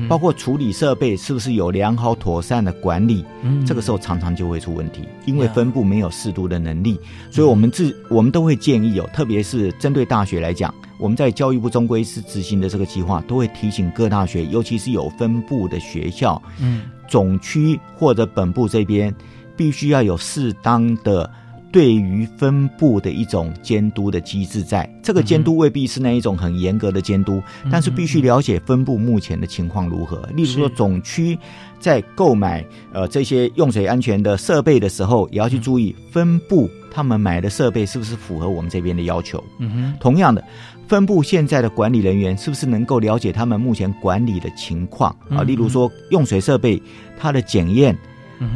[0.08, 3.26] 包括处理设备是不是有良好妥善的管理？
[3.42, 19.14] 嗯，这个时候常常就会出问题，因为分部没有适度的能力，所以我们自我们都会建议有，特别是针对大学来讲，我们在教育部中规是执行的这个计划，都会提醒各大学，尤其是有分部的学校，嗯，总区或者本部这边
[19.56, 21.30] 必须要有适当的
[21.72, 30.28] 对于分布的一种监督的机制，在这个监督未必是那一种很严格的监督，但是必须了解分布目前的情况如何。
[30.36, 31.38] 例如说，总区
[31.80, 39.42] 在购买呃这些用水安全的设备的时候，也要去注意分布他们买的设备是不是符合我们这边的要求。
[39.60, 40.44] 嗯哼，同样的，
[40.90, 45.42] 分布现在的管理人员是不是能够了解他们目前管理的情况啊？
[45.42, 46.82] 例如说，用水设备
[47.18, 47.98] 它的检验，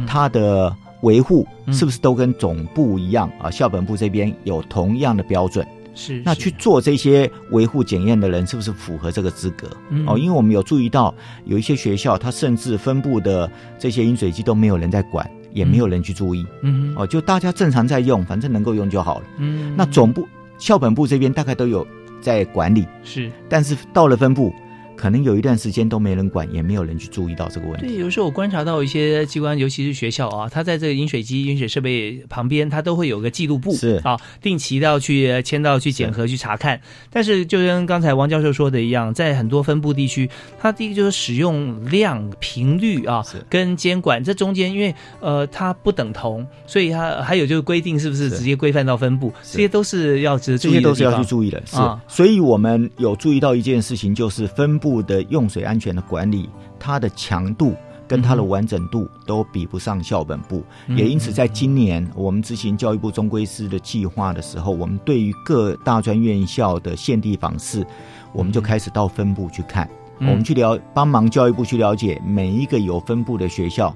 [0.06, 0.76] 它的。
[1.06, 3.48] 维护是不是都跟总部一样啊？
[3.48, 5.64] 校本部这边有同样的标准，
[5.94, 9.68] 是那去做这些维护检验的人是不是符合这个资格？
[10.06, 11.14] 哦，因为我们有注意到
[11.44, 16.44] 有一些学校，它甚至分布的这些饮水机都没有人在管，也没有人去注意。
[16.62, 19.26] 嗯，哦，就大家正常在用，反正能够用就好了。
[19.38, 20.26] 嗯，那总部
[20.58, 21.86] 校本部这边大概都有
[22.20, 24.52] 在管理，是，但是到了分部。
[24.96, 27.86] 可能有一段时间都没人管，也没有人去注意到这个问题。
[27.86, 36.80] 对，有时候我观察到一些机关，尤其是学校啊，它在这个饮水机、饮水设备旁边，它都会有个记录簿，是啊，定期的要去签到、去检核、去查看。
[37.10, 40.28] 但是，就跟刚才王教授说的一样，在很多分布地区，
[40.58, 50.76] 它第一个就是使用量、频率啊，跟监管这中间，因为呃它不等同，所以它还有就是规定是不是直接规范到分布，这些都是要值得注意的。
[50.76, 51.76] 这些都是要去注意的，是。
[52.08, 54.85] 所以我们有注意到一件事情，就是分布。
[54.86, 57.74] 部的用水安全的管理，它的强度
[58.06, 67.84] 跟它的完整度都比不上校本部，也因此在今年我们执行教育部中规师的计划的时候，我们对于各大专院校的现地访视，
[68.32, 73.92] 我们就开始到分部去看，我们去了帮忙教育部去了解每一个有分部的学校，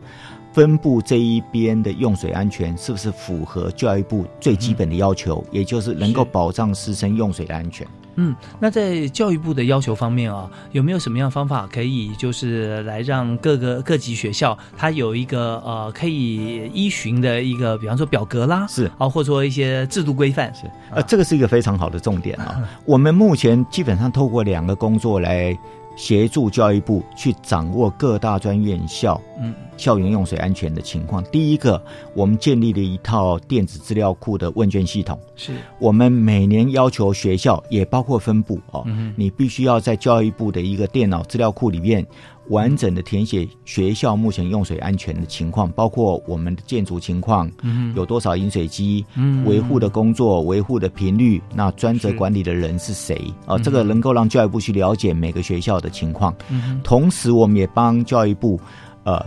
[0.52, 7.86] 分部这一边的用水安全是不是符合教育部最基本的要求，也就是能够保障师生用水的安全。
[8.16, 22.60] 嗯，那在教育部的要求方面啊，有没有什么样方法可以就是来让各个各级学校它有一个呃可以依循的一个，比方说表格啦，是啊，或者说一些制度规范，是呃，这个是一个非常好的重点啊。
[22.84, 25.56] 我们目前基本上透过两个工作来。
[26.00, 31.22] 协助教育部去掌握各大专院校嗯校园用水安全的情况。
[31.24, 31.82] 第一个，
[32.14, 35.20] 我们建立了一套电子资料库的问卷系统。
[35.36, 42.06] 是我们每年要求学校，也包括分部哦，你必须要在教育部的一个电脑资料库里面。
[42.50, 53.32] 完整的填写学校目前用水安全的情况，包括我们的建筑情况，嗯有多少饮水机，嗯维护的工作、维护的频率，那专责管理的人是谁？
[53.46, 56.34] 啊，这个能够让教育部去了解每个学校的情况。
[56.48, 58.58] 嗯同时，我们也帮教育部
[59.04, 59.24] 呃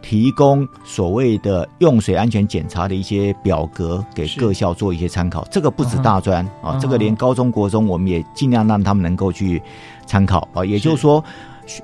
[0.00, 5.44] 提供所谓的用水安全检查的一些表格，给各校做一些参考。
[5.50, 9.60] 这个不止大专啊，这个连高中国中，我们也尽量让他们能够去
[10.06, 10.64] 参考啊。
[10.64, 11.24] 也就是说。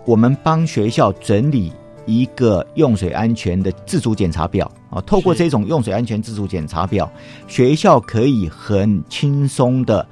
[0.05, 1.73] 我们帮学校整理
[2.07, 7.11] 一个用水安全的自主检查表啊，透过这种用水安全自主检查表，
[7.47, 10.07] 学校可以很轻松的。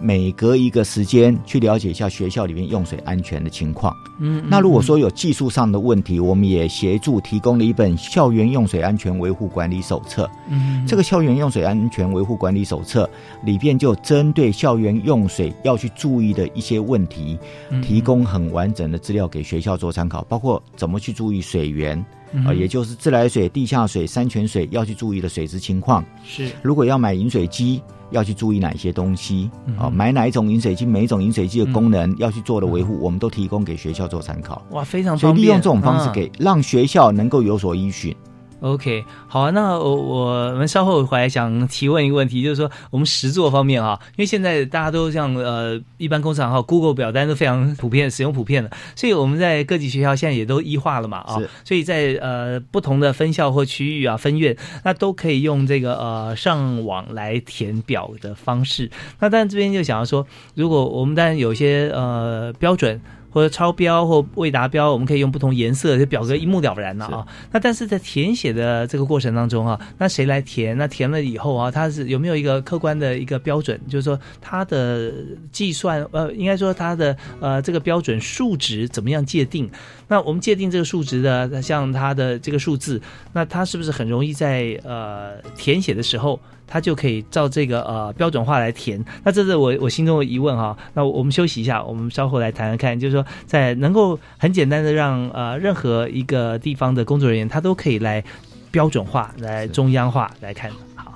[0.00, 3.94] 每隔一个时间去了解一下学校里面用水安全的情况。
[4.18, 10.28] 嗯，那如果说有技术上的问题，我们也协助提供了一本校园用水安全维护管理手册。
[10.48, 13.08] 嗯，这个校园用水安全维护管理手册
[13.44, 17.38] 里边就针对校园用水要去注意的一些问题，
[17.82, 22.02] 提供很完整的资料给学校做参考，包括怎么去注意水源。
[22.46, 26.04] 啊，也就是自来水、地下水、山泉水要去注意的水质情况。
[26.24, 29.50] 是，如果要买饮水机，要去注意哪些东西？
[29.78, 34.62] 啊，买哪一种饮水机，每一种饮水机的功能要去做的维护，我们都提供给学校做参考。
[34.70, 38.14] 哇，非常所以利用这种方式给让学校能够有所依循。
[38.60, 58.90] OK，好啊，那我我们稍后回来想提问一个问题，就是说我们实作方面啊，因为现在大家都像呃一般工厂哈，Google 表单都非常普遍，使用普遍的，所以我们在各级学校现在也都一化了嘛啊，所以在呃不同的分校或区域啊分院，那都可以用这个呃上网来填表的方式。
[59.20, 63.00] 那但这边就想要说，如果我们当然有些呃标准。
[63.30, 67.26] 或者超标或未达标，我们可以用不同颜色，这表格一目了然了啊。
[67.52, 70.76] 那但是在填写的这个过程当中啊，那谁来填？
[70.76, 73.80] 那填了以后啊，它是有没有一个客观的一个标准？
[73.88, 75.12] 就是说它的
[75.52, 79.70] 计算，呃，应该说它的呃这个标准数值怎么样界定？
[80.08, 83.00] 那我们界定这个数值的，像它的这个数字，
[83.32, 86.40] 那它是不是很容易在呃填写的时候？
[86.70, 90.74] 他就可以照这个呃标准化来填，那这是我我心中的疑问哈。
[90.94, 98.24] 那我们休息一下，我们稍后来谈谈看，就是说在能够很简单的让呃任何一个地方的工作人员，他都可以来
[98.70, 100.70] 标准化、来中央化来看。
[100.94, 101.12] 好。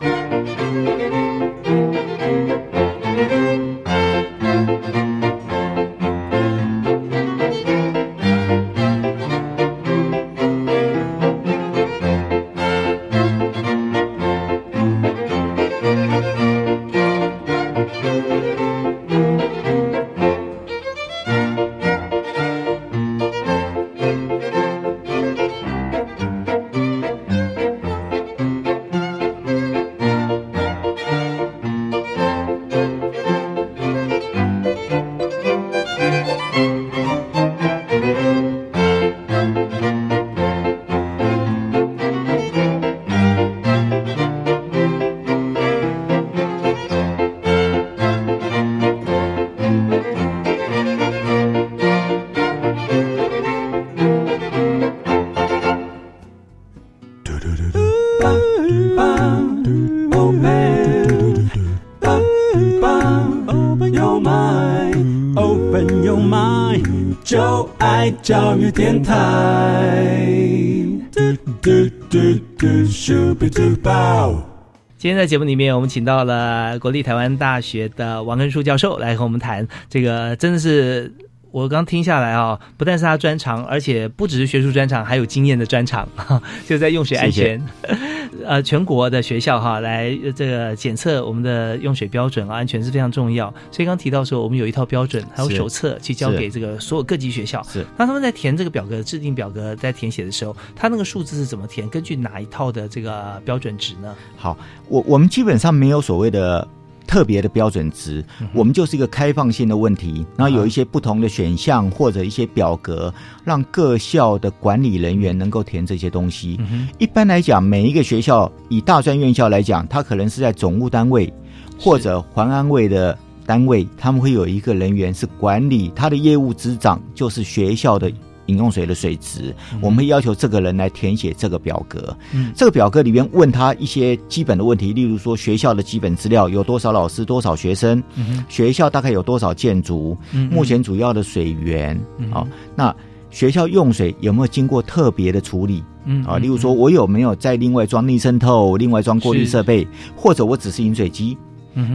[75.04, 81.12] 今天在节目里面，我们请到了国立台湾大学的王根树教授来和我们谈这个，真的是。
[81.54, 86.08] 我刚听下来啊，不但是他专长，而且不只是学术专长，还有经验的专长，
[86.66, 87.64] 就在用水安全。
[88.44, 93.54] 呃，全国的学校哈，来这个检测我们的用水标准啊，安全是非常重要。
[93.70, 97.62] 所以刚提到说，我们有一套标准，还有手册去交给这个所有各级学校。
[97.62, 101.88] 是，那他们在填这个表格、制定表格、在填写的时候，他那个数字是怎么填？
[101.88, 104.12] 根据哪一套的这个标准值呢？
[104.36, 106.66] 好，我我们基本上没有所谓的。
[107.06, 113.12] 特别的标准值，我们就是一个开放性的问题，然后有一些不同的选项或者一些表格，
[113.44, 116.58] 让各校的管理人员能够填这些东西。
[116.98, 121.32] 一般来讲，每一个学校以大专院校来讲，它可能是在总务单位
[121.78, 128.10] 或者环安卫的单位，他们会有一个人员是管理他的业务执掌，就是学校的。
[128.46, 132.16] 饮用水的水质，我们会要求这个人来填写这个表格。
[132.32, 140.16] 嗯，这个表格里面问他一些基本的问题，例如说学校的基本资料有多少老师、多少学生，嗯学校大概有多少建筑，
[140.50, 141.98] 目前主要的水源，
[142.30, 142.94] 好，那
[143.30, 145.82] 学校用水有没有经过特别的处理？
[146.04, 151.36] 嗯啊，例如说我有没有再另外装逆渗透、另外装过滤设备，或者我只是饮水机？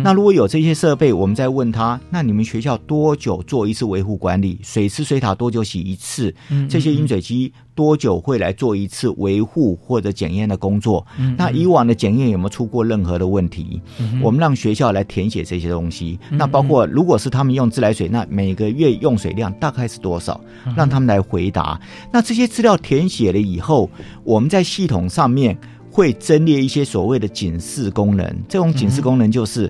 [0.03, 4.59] 那如果有这些设备，我们再问他，那你们学校多久做一次维护管理？
[4.63, 6.33] 水池水塔多久洗一次？
[6.69, 11.05] 这些饮水机多久会来做一次维护或者检验的工作？
[11.37, 13.81] 那以往的检验有没有出过任何的问题？
[14.21, 16.19] 我们让学校来填写这些东西。
[16.29, 20.39] 那包括如果是他们用自来水，那每个月用水量大概是多少？
[20.75, 21.79] 让他们来回答。
[22.11, 23.89] 那这些资料填写了以后，
[24.23, 25.57] 我们在系统上面。
[25.99, 29.69] 会增列一些所谓的警示功能，这种警示功能就是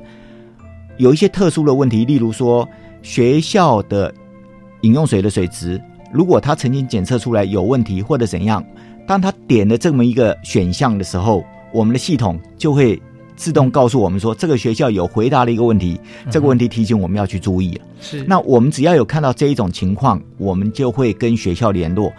[0.98, 2.70] 有一些特殊的问题，例如说
[3.02, 4.14] 学校的
[4.82, 5.82] 饮用水的水质，
[6.14, 8.64] 如果他曾经检测出来有问题或者怎样，
[9.08, 13.02] 当他点了这么一个选项的时候，我们的系统就会。
[13.40, 15.98] 自动告诉我们说，这个学校有回答了一个问题，
[16.30, 17.86] 这个问题提醒我们要去注意了。
[18.02, 22.12] 是，那我们只要有看到这一种情况，我们就会跟学校联络，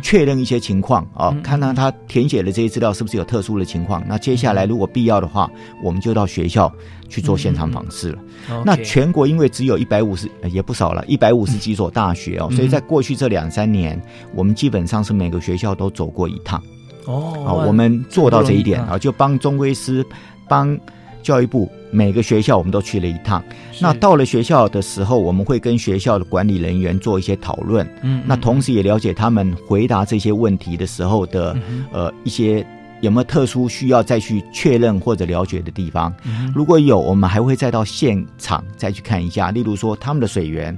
[0.00, 4.00] 确认一些情况啊，看看他填写的这些资料是不是有特殊的情况。
[4.08, 5.50] 那接下来如果必要的话，
[5.82, 6.72] 我们就到学校
[7.08, 8.18] 去做现场访视了。
[8.64, 14.00] 那全国因为只有一百五十也不少了，一百五十几所大学哦，所以在过去这两三年，
[14.36, 16.62] 我们基本上是每个学校都走过一趟。
[17.06, 20.04] 哦，好，我们做到这一点啊，就帮中规师。
[20.50, 20.76] 帮
[21.22, 23.42] 教育部每个学校，我们都去了一趟。
[23.80, 27.86] 那到了学校的时候，我们会跟学校的管理人员做一些讨论。
[28.02, 31.56] 嗯，那同时也了解他们回答这些问题的时候的
[31.92, 32.66] 呃一些
[33.00, 36.12] 有没有特殊需要再去确认或者了解的地方。
[36.54, 39.50] 如果有，我们还会再到现场再去看一下。
[39.50, 40.76] 例如说他们的水源，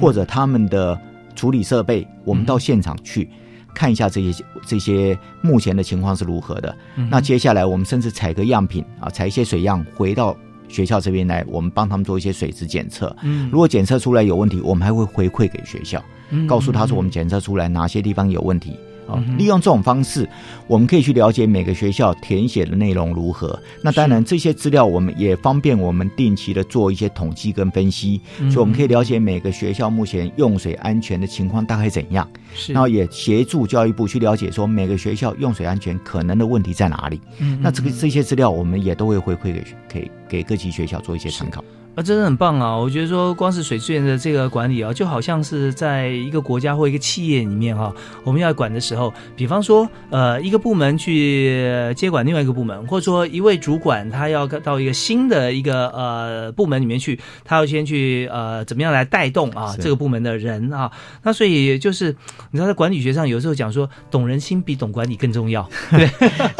[0.00, 0.98] 或者他们的
[1.36, 3.28] 处理设备，我们到现场去。
[3.74, 6.74] 看一下这些这些目前的情况是如何的。
[7.10, 10.36] 那接下来我们甚至采个样品啊，采一些水样回到
[10.68, 13.14] 学校这边来，我们帮他们做一些水质检测。
[13.22, 16.02] 嗯，如果检测出来有问题，我们还会回馈给学校，
[16.46, 18.76] 告诉他说我们检测出来哪些地方有问题。
[19.06, 20.28] 啊，利用这种方式，
[20.66, 23.58] 我们可以去了解每个学校填写的内容如何。
[23.82, 32.28] 那当然，这些资料我们也方便我们定期的做一些统计跟分析，所以我们可以了解每个学校目前用水安全的情况大概怎样。
[32.54, 37.20] 是，然后也协助教育部去了解说每个学校用水安全可能的问题在哪里。
[37.38, 41.64] 嗯，那这个这些资料我们也都会回馈给给给各级学校做一些参考。
[41.94, 42.76] 啊，真的很棒啊！
[42.76, 47.94] 我觉得说，光是水资源的这个管理啊，就好像是在一个国家或一个企业里面哈，
[48.24, 60.90] 我们要管的时候，比方说，呃，一个部门去接管另外一个部门，或者说一位主管他要到一个新的一个呃部门里面去，他要先去呃怎么样来带动啊这个部门的人啊？
[61.22, 62.06] 那所以就是
[62.50, 65.62] 你知道，在管理学上有时候讲说，懂人心比懂管理更重要。
[65.96, 66.08] 对，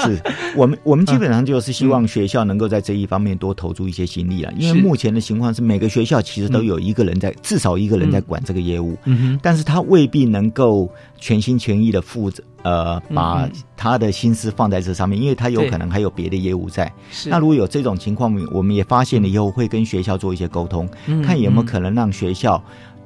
[0.05, 0.23] 是
[0.55, 5.25] 我们我们基本上就是希望学校能够在这一方面多投注一些心力了，因为目前的。
[5.25, 9.41] 情况是每个学校其实都有一个人在，至少一个人在管这个业务，嗯。
[9.41, 10.87] 但是他未必能够
[11.19, 16.93] 全心全意的负责，呃，把他的心思放在这上面，因为他有可能还有别的业务在。
[17.25, 20.87] 那如果有这种情况，我们也发现了以后，会跟学校做一些沟通，
[21.25, 22.62] 看有没有可能让学校。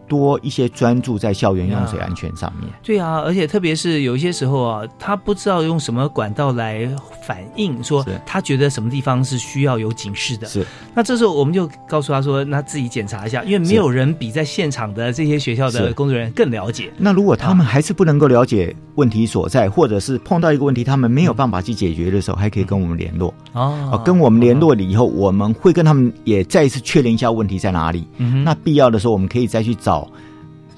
[0.09, 2.69] 多一些专注在校园用水安全上面。
[2.83, 6.89] 对啊，而且特别是有一些时候啊，他不知道用什么管道来
[7.27, 10.47] 反映，说他觉得什么地方是需要有警示的。
[10.47, 16.91] 是，那这时候我们就告诉他说，那自己检查一下，因为没有人比在现场的这些学校的工作人员更了解。
[16.97, 23.33] 那如果他们还是不能够了解问题所在，或者是碰到一个问题，他们没有办法去解决的时候，还可以跟我们联络。
[23.53, 28.07] 哦，跟我们联络了以后，我们会跟他们也再一次确认一下问题在哪里。
[28.19, 29.98] 嗯，那必要的时候，我们可以再去找。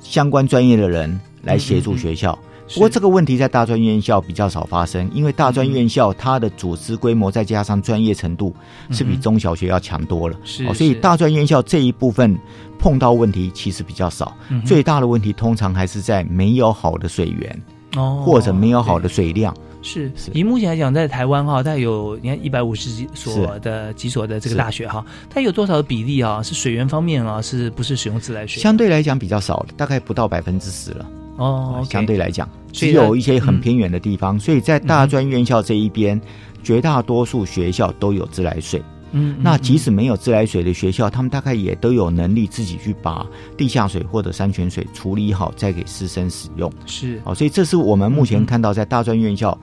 [0.03, 2.39] 相关专业的人来协助学校。
[2.73, 8.55] 不过这个问题在大专院校比较少发生，因为大专院校它的组织规模再加上专业程度
[8.93, 12.39] 是比中小学要强多了，是，所以大专院校这一部分
[12.79, 14.33] 碰到问题其实比较少。
[14.65, 17.63] 最大的问题通常还是在没有好的水源，
[17.97, 19.53] 哦，或者没有好的水量。
[19.83, 26.43] 是，以目前来讲，在台湾哈，它有你看一百五十几所的几所的这个大学哈，它有多少的比例啊？
[26.43, 28.63] 是水源方面啊，是不是使用自来水？
[28.63, 31.07] 相对来讲比较少了，大概不到百分之十了。
[31.37, 36.21] 哦，相对来讲，只有一些很偏远的地方，所以在大专院校这一边，
[36.63, 38.83] 绝大多数学校都有自来水。
[39.13, 46.73] 嗯，那即使没有自来水的学校，他们大概也都有能力自己去把地下水或者山泉水处理好，再给师生使用。
[46.87, 49.59] 是，哦，所以这是我们目前看到在大专院校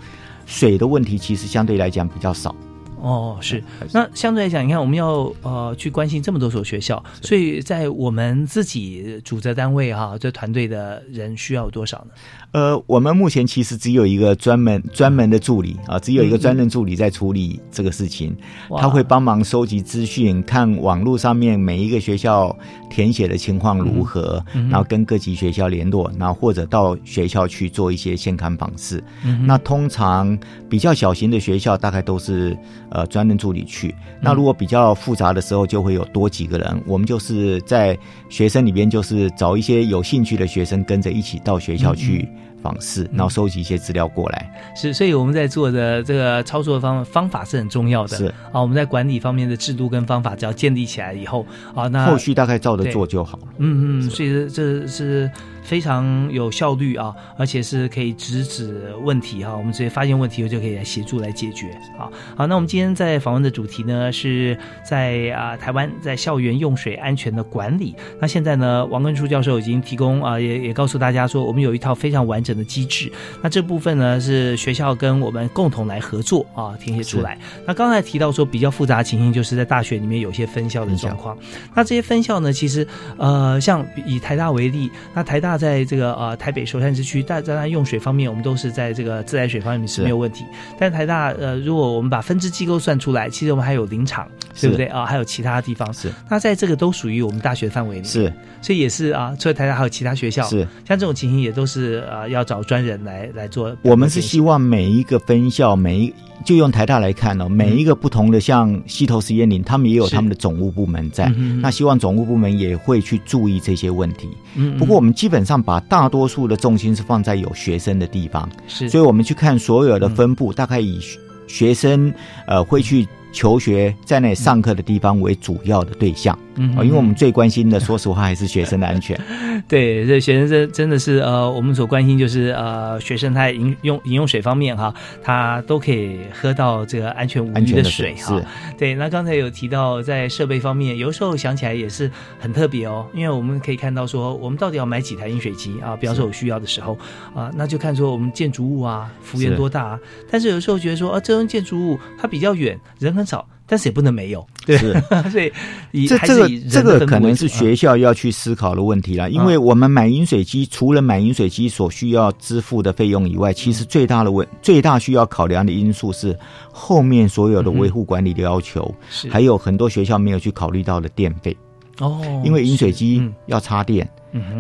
[0.45, 2.55] 水的问题，其实相对来讲比较少。
[2.99, 3.63] 哦，是。
[3.91, 12.13] 那相对来讲，你看我们要呃去关心这么多所学校，所以在我们自己主责单位哈，这团队的人需要有多少呢？
[12.58, 18.36] 呃，我们目前其实只有一个专门专门的助理啊，只有一个专任助理在处理这个事情。
[18.80, 22.58] 他会帮忙收集资讯，看网络上面每一个学校
[22.89, 29.03] 填写的情况如何，然后跟各级学校联络，然后或者到学校去做一些现刊访视。
[29.45, 30.36] 那通常
[30.68, 32.58] 比较小型的学校，大概都是
[32.89, 33.93] 呃专任助理去。
[34.20, 36.84] 那如果比较复杂的时候，就会有多几个人。
[36.88, 37.95] 我们就是在
[38.30, 42.28] 学生里边，就是找一些有兴趣的学生跟着一起到学校去。
[42.62, 48.26] 方式，然后收集一些资料过来，是，所以我们在做的这个操作方方法是很重要的，是。
[48.51, 51.45] 啊，我们在管理方面的制度跟方法只要建立起来以后，
[51.76, 55.30] 啊，那后续大概照着做就好了，嗯嗯，所以这是。
[55.68, 59.53] 非常有效率啊，而且是可以直指问题哈。
[59.53, 61.72] 我们直接发现问题后就可以来协助来解决。
[61.99, 62.07] 啊，
[62.38, 67.93] 好，那我们今天在访问的主题呢，是在啊台湾在校园用水安全的管理。
[68.18, 73.11] 那现在呢，王根初教授已经提供啊，也也告诉大家说，我们有一套非常完整的机制。
[73.43, 77.38] 那这部分呢，是学校跟我们共同来合作啊，填写出来。
[77.65, 81.38] 那刚才提到说比较复杂的情形，就是在大学里面有些分校的状况。
[81.76, 82.88] 那这些分校呢，其实
[83.18, 85.57] 呃，像以台大为例，那台大。
[85.58, 90.45] 在这个呃台北首善之区，大在它用水方面，我们都是在这个自来水方面是没有问题。
[90.80, 94.28] 但台大呃，如果我们把分支机构算出来，其实我们还有林场，
[94.60, 95.05] 对不对啊？
[95.05, 96.12] 还有其他地方是。
[96.30, 98.32] 那在这个都属于我们大学范围里，是。
[98.62, 100.68] 所以也是啊，除了台大还有其他学校，是。
[100.88, 103.76] 像这种情形也都是呃要找专人来来做。
[103.84, 111.32] 我们是希望每一个分校，每一就用台大来看哦，每一个不同的像溪头实验林，他们也有他们的总务部门在。
[111.62, 114.28] 那希望总务部门也会去注意这些问题。
[114.55, 114.78] 嗯。
[114.78, 118.89] 不过我们基本上把大多数的重心是放在有学生的地方，是。
[118.89, 120.99] 所以我们去看所有的分布，大概以
[121.47, 122.13] 学生
[122.45, 123.07] 呃会去。
[123.32, 129.19] 求学在那里上课的地方为主要的对象，嗯，因为我们最关心的，说实话还是学生的安全。
[129.67, 138.41] 对，这学生真真的是呃，我们所关心就是呃，学生他饮用饮用水方面哈，他都可以喝到这个安全无虞的水哈。
[138.78, 142.09] 对，那刚才有提到在设备方面，有时候想起来也是
[142.39, 145.95] 很特别哦，因为我们可以看到说，我们到底要买几台饮水机啊？
[145.95, 146.97] 比方说有需要的时候
[147.36, 149.99] 啊，那就看说我们建筑物啊，幅员多大。
[150.30, 153.45] 但是有时候觉得说啊，这栋建筑物它比较远，人很少。
[153.70, 154.78] 但是也不能没有，对，
[155.30, 159.30] 所以这这个这个可能是学校要去思考的问题了。
[159.30, 166.34] 因为我们买饮水机，除了买饮水机所需要支付的费用以外，其实最大的问最大需要考量的因素是
[166.72, 168.89] 后面所有的维护管理的要求，
[169.30, 171.53] 还有很多学校没有去考虑到的电费
[171.99, 172.22] 哦。
[172.45, 174.09] 因为饮水机要插电，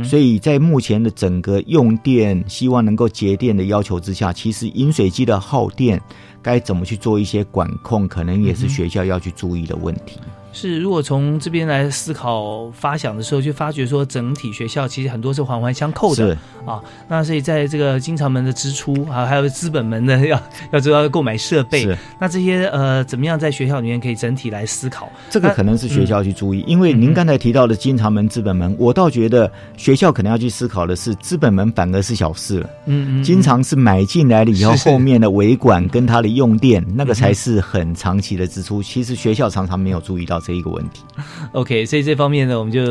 [0.03, 6.01] 所以在目前的整个用电希望能够节电的要求之下，其实饮水机的耗电。
[6.39, 10.17] 该怎么去做一些管控，可能也是学校要去注意的问题。
[10.59, 16.35] 是，如果从这边来思考发想的时候，就发觉说，整体学校其实很多是环环相扣的
[16.65, 16.81] 啊。
[17.07, 20.41] 那所以在这个经常门的支出啊，还有资本门的要
[20.71, 21.87] 要知道购买设备，
[22.19, 25.07] 那这些呃，怎么样在学校里面可以整体来思考？
[25.29, 32.69] 这个可能是学校去注意，因为您刚才提到的经常门、资本门，我倒觉得学校可能要去思考的是，资本门反而是小事了。
[32.87, 38.81] 嗯嗯，经常是买进来了以后，后面的维管跟它的用电，那个才是很长期的支出。
[38.81, 40.41] 其实学校常常没有注意到。
[40.47, 41.03] 这一个问题
[41.51, 42.81] ，OK，所以这方面呢，我们就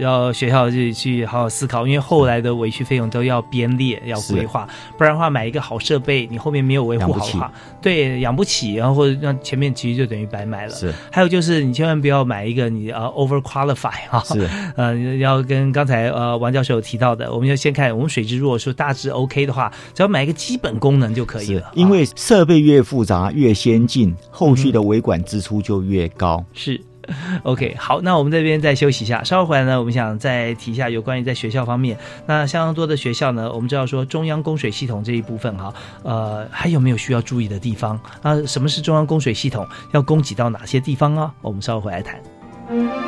[0.00, 10.74] 要学校去去好好思考，因为后来的维修费用都要编列，要规划，不然的话，买一个好设备，你后面没有维护好的话，对，养不起，然后或者让前面其实就等于白买了。
[10.74, 21.70] 是，还有就是你千万不要买一个你呃 over qualify 啊，是， 呃，要跟刚才呃王教授有提到的，我们要先看我们水质如果说大致 OK 的话，只要买一个基本功能就可以了。
[21.74, 26.44] 因为设备越复杂越先进，后续的维管支出就越高。
[26.52, 26.80] 是。
[27.42, 31.96] OK，好，那我们这边再休息一下，稍后回来呢，我们想再提一下有关于在学校方面，
[32.26, 37.98] 那相当多的学校呢，我们知道说中央供水系统这一部分哈，呃，还有没有需要注意的地方？
[38.22, 39.66] 那什么是中央供水系统？
[39.92, 41.32] 要供给到哪些地方啊？
[41.40, 43.07] 我们稍后回来谈。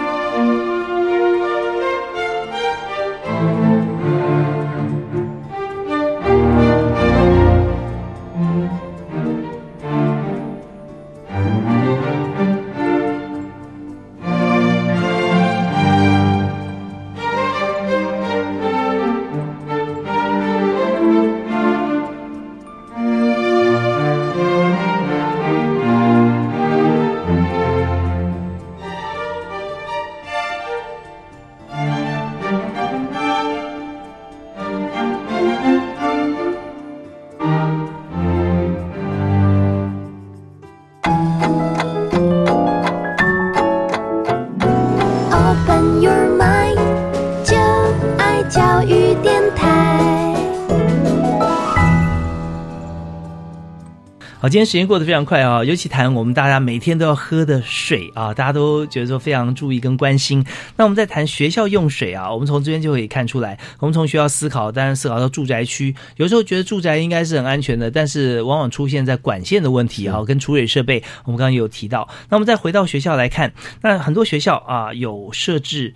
[54.51, 60.45] 今天时间过得非常快啊，尤其谈我们大家每天都要喝的水啊，大家都觉得说非常注意跟关心。
[60.75, 72.09] 那我们在谈学校用水啊，我们从这边就可以看出来，我们从学校思考，当然思考到住宅区，有时候觉得住宅应该是很安全的，但是往往出现在管线的问题啊，跟储水设备，我们刚刚有提到。
[72.29, 75.95] 那我们再回到学校来看，那很多学校啊有设置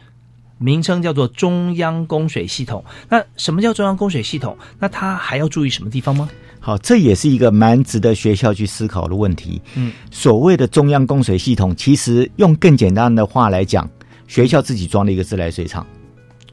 [0.59, 2.85] 名称叫做中央供水系统。
[3.09, 4.57] 那什么叫中央供水系统？
[4.79, 6.31] 那它还要注意什么地方吗？
[6.65, 9.61] 好，这也是一个蛮值得学校去思考的问题。
[9.75, 13.87] 嗯，所谓的中央供水系统，其实用更简单的话来讲，
[14.27, 15.87] 学校自己装了一个自来水厂。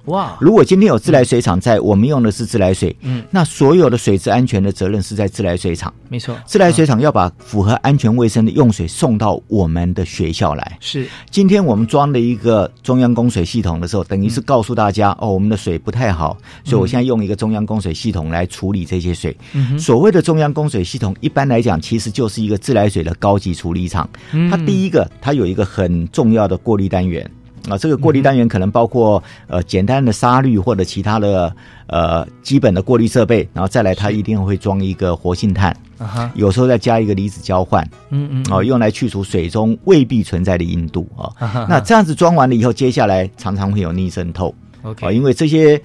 [0.06, 0.38] 哇！
[0.40, 5.94] 如果今天有自来水厂在，我们用的是自来水，嗯，那所有的水质安全的责任是在自来水厂。
[6.10, 10.78] 没错，自来水厂要把符合安全卫生的用水送到我们的学校来。
[10.80, 19.36] 是，今天我们装了一个中央供水系统的时候，等于是告诉大家，哦，我们的水不太好，所以我现在用一个中央供水系统来处理这些水。
[19.78, 24.10] 所谓的中央供水系统，一般来讲，其实就是一个自来水的高级处理厂。
[24.50, 27.30] 它第一个，它有一个很重要的过滤单元。
[27.70, 31.56] 啊，这个过滤单元可能包括呃简单的沙滤或者其他的
[31.88, 41.68] 呃基本的过滤设备，然后再来它一定会装一个活性炭，啊有时候再加一个离子交换，嗯嗯，哦，用来去除水中未必存在的硬度啊。
[41.68, 44.54] 那这样子装完了以后，接下来常常会有逆渗透
[44.84, 45.82] ，OK，因为这些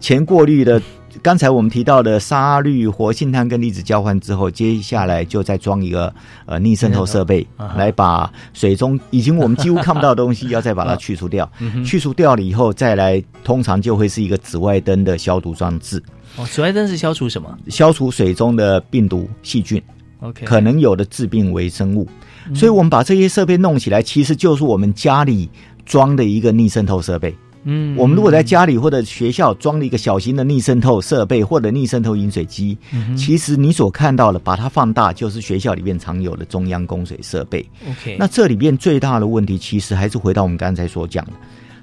[0.00, 0.80] 前过滤的。
[1.22, 6.12] 刚才我们提到的沙滤、活性炭跟离子交换之后，接下来就再装一个
[6.46, 7.46] 呃逆渗透设备，
[7.76, 11.50] 来把水中已经我们几乎看不到的东西，要再把它去除掉。
[11.84, 16.02] 去除掉了以后，再来通常就会是一个紫外灯的消毒装置。
[16.36, 17.56] 哦，紫外灯是消除什么？
[17.68, 19.80] 消除水中的病毒、细菌
[20.20, 22.08] ，OK，可能有的致病微生物。
[22.54, 25.48] 所以我们把这些设备弄起来，其实就是我们家里
[25.86, 27.34] 装的一个逆渗透设备。
[27.64, 32.76] 嗯，我们如果在家里或者学校装了一个小型的逆渗透设备或者逆渗透饮水机，
[33.16, 37.64] 其实你所看到的，把它放大就是学校里面常有的中央供水设备。
[37.88, 41.32] OK，那这里面最大的问题，其实还是回到我们刚才所讲的，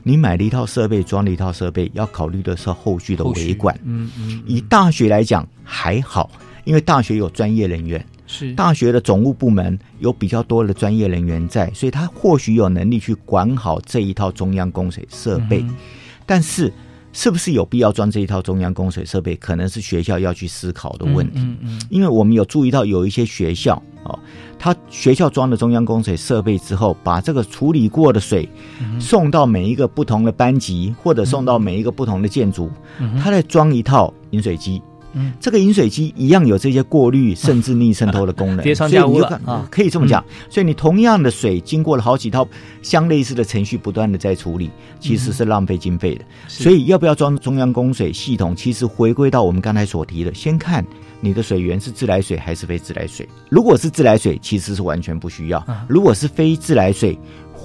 [0.04, 3.78] 你买了一套设备，装了一套设备，要考虑的是后续的维管。
[3.84, 6.30] 嗯嗯，以大学来讲还好，
[6.64, 8.04] 因为大学有专业人员。
[8.32, 15.64] 是大学的总务部门有比较多的专业人员在，所以他或许有能力去管好这一套中央供水设备。
[16.26, 16.72] 但是，
[17.12, 21.40] 是不是有必要装这一套中央供水设备，可能是学校要去思考的问题。
[21.40, 23.76] 嗯嗯，因为我们有注意到有一些学校
[24.06, 24.18] 哦，
[24.58, 28.48] 他学校装了中央供水设备之后，把这个处理过的水
[28.98, 32.72] 送到每一个不同的班级，或者送到每一个不同的建筑，
[33.22, 34.82] 他再装一套饮水机。
[35.14, 40.24] 嗯，这个饮水机一样有这些过滤甚至逆渗透的功能， 叠床架屋了啊，可以这么讲。
[40.49, 42.47] 所以你同样的水，经过了好几套
[42.82, 46.24] 相类似的程序，不断的在处理，其实是浪费经费的。
[46.47, 48.55] 所以要不要装中央供水系统？
[48.55, 50.86] 其实回归到我们刚才所提的，先看
[51.20, 53.28] 你的水源是自来水还是非自来水。
[53.49, 57.18] 如果是自来水，其实是完全不需要；如果是非自来水，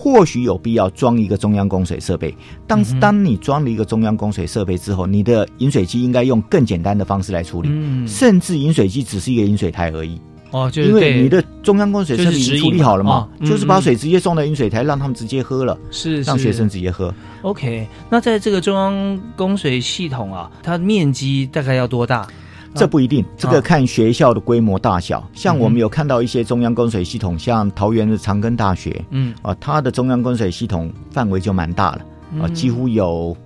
[0.07, 2.33] 或许有必要装一个中央供水设备，
[2.65, 8.07] 但是当你装了一个中央供水设备之后，你的饮水机应该用更简单的方式来处理，嗯。
[8.07, 10.21] 甚至饮水机只是一个饮水台而已。
[10.53, 17.13] 哦，就因为你的中央供水设备已经处理好了嘛，就是把水直接送到饮水台，让他们直接喝了，是让学生直接喝。
[17.43, 22.29] OK，那在这个中央供水系统啊，它面积大概要多大？
[22.75, 25.27] 这不一定，这个看学校的规模大小。
[25.33, 29.35] 像我们有看到一些中央供水系统，像桃园的长庚大学，嗯。
[29.43, 32.05] 啊，它的中央供水系统范围就蛮大了
[32.41, 33.37] 啊，几乎有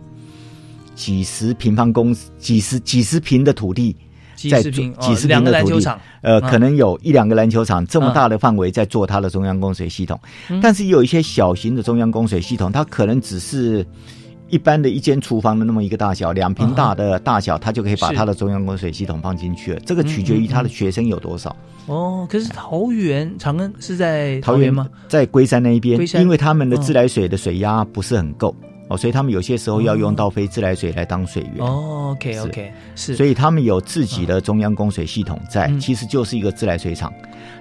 [0.95, 3.95] 几十平方公几十几十平的土地
[4.51, 5.87] 在几十平几十平的土地
[6.23, 6.51] 呃，嗯。
[6.51, 10.19] 可能有一两个篮球场这么大的范围在做它的中央供水系统，
[10.49, 10.61] 嗯。
[10.61, 13.87] 但是也有一些小型的中央供水系统，它可能只是。
[14.51, 19.81] 一般的一间厨房的那么一个大小，两平大的大小，他就可以把是它的中央供水系统放进去了。
[19.87, 21.55] 这个取决于他的学生有多少。
[21.87, 24.89] 哦，可是桃园长庚是在桃园园吗？
[25.09, 28.55] 在龟山那一边因为他们的嗯自来水的水压不是很够
[28.91, 31.65] 哦，所以他们有些时候要用到非自来水来当水源。
[31.65, 35.79] 哦，OK OK，是，所以他们有自己的中央供水系统在，嗯。
[35.79, 37.13] 其实就是一个自来水厂。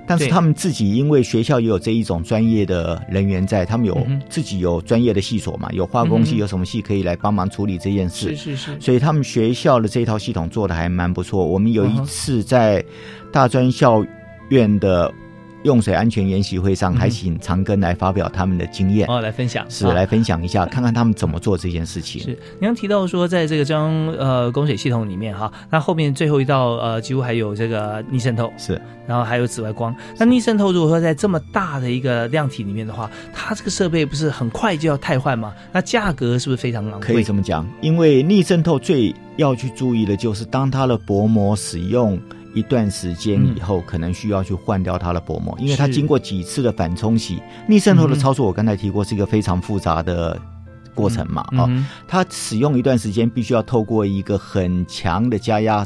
[0.07, 8.35] 但是他们自己因为学校也有这一种专业的人员在，他们有嗯自己有专业的系所嘛，有化工系，有什么系可以来帮忙处理这件事。
[8.35, 11.45] 是是是，所以他们学校的这一套系统做的还蛮不错。
[11.45, 12.83] 我们有一次在
[13.31, 14.03] 大专校
[14.49, 15.13] 院的
[15.63, 22.21] 用水安全研习会上，还请长庚来发表他们的经验，哦，来分享啊是来分享一下，看看他们怎么做这件事情。
[22.21, 22.29] 是，
[22.59, 29.93] 你刚提到说，在这个中央呃供水系统里面哈，那后面最后一道呃几乎还有这个逆渗透，是，然后还有紫外光。
[30.17, 35.53] 那逆渗透如果说在这么大的一个量体里面的话，它这个设备不是很快就要汰换吗？
[35.73, 37.07] 那价格是不是非常昂贵？
[37.07, 42.17] 可以这么讲，因为逆渗透最要去注意的就是，当它的薄膜使用
[42.53, 50.39] 一段时间以后，可能需要去换掉它的薄膜，因为它是经过几次的反冲洗，逆渗透的嗯操作我刚才提过是一个非常复杂的
[50.95, 55.85] 过程嘛，哦，嗯哼它使用一段时间，必须要透过一个很强的加压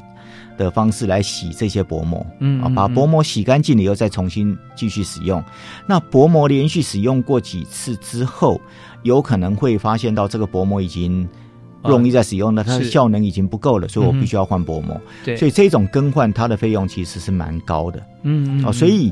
[0.58, 5.44] 的方式来洗这些薄膜，嗯把薄膜洗干净了以后再重新继续使用。
[5.86, 8.60] 那薄膜连续使用过几次之后，
[9.04, 11.28] 有可能会发现到这个薄膜已经。
[11.84, 15.00] 容易再使用了，它的效能已经不够了，所以我必须要换薄膜。
[15.24, 18.00] 对，所以这种更换它的费用其实是蛮高的。
[18.24, 19.12] 嗯嗯哦，所以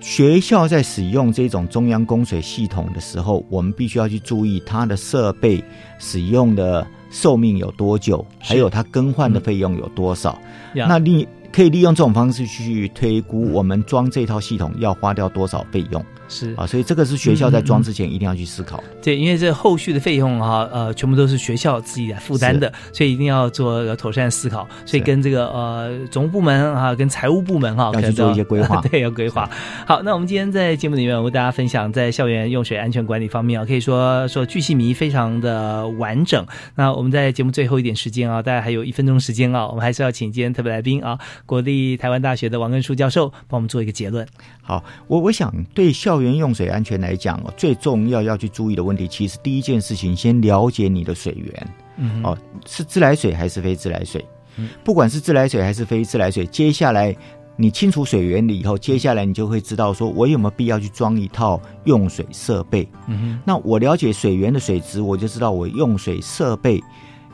[0.00, 5.62] 学校在使用这种中央供水系统的时候，我们必须要去注意它的设备
[5.98, 10.38] 使用的寿命有多久，还有它更换的费用有多少。
[10.74, 10.86] 呀。
[10.88, 18.84] 那你可以利用这种方式去推估我们装这套系统要花掉多少费用是啊，所以这个是学校在装之前一定要去思考的。
[19.02, 24.68] 对，因为这后续的费用哈，呃，全部都是学校自己来负担的，所以一定要做呃妥善思考。
[24.84, 29.48] 所以跟这个呃总务部门啊，跟财务部门哈，要去做一些规划 对，要规划。
[29.86, 36.44] 好，那我们今天在节目里面，我为大家分享在校园用水安全管理方面啊，可以说说巨细迷非常的完整。
[36.74, 44.26] 那我们在节目最后一点时间啊，大概还有一分钟时间啊，我们还是要请今天特别来宾啊，国立台湾大学的王根书教授帮我们做一个结论。
[44.66, 51.68] 好，我我想对校园用水安全来讲哦，最重要要去注意的问题，其实第一件事情先了解你的水源。
[51.98, 52.36] 嗯哦，
[52.66, 54.24] 是自来水还是非自来水？
[54.56, 57.14] 嗯不管是自来水还是非自来水，接下来
[57.56, 62.88] 你清楚水源了以后，接下来你就会知道说，我有没有必要去装一套用水设备？
[63.06, 66.82] 嗯那我了解水源的水质，我就知道我用水设备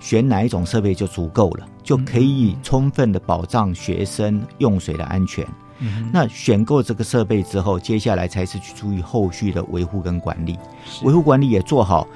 [0.01, 5.47] 选哪一种设备就足够了，就可以充分的保障学生用水的安全。
[5.85, 10.57] 嗯那选购这个设备之后，接下来才是去注意后续的维护跟管理，
[11.03, 12.07] 维护管理也做好，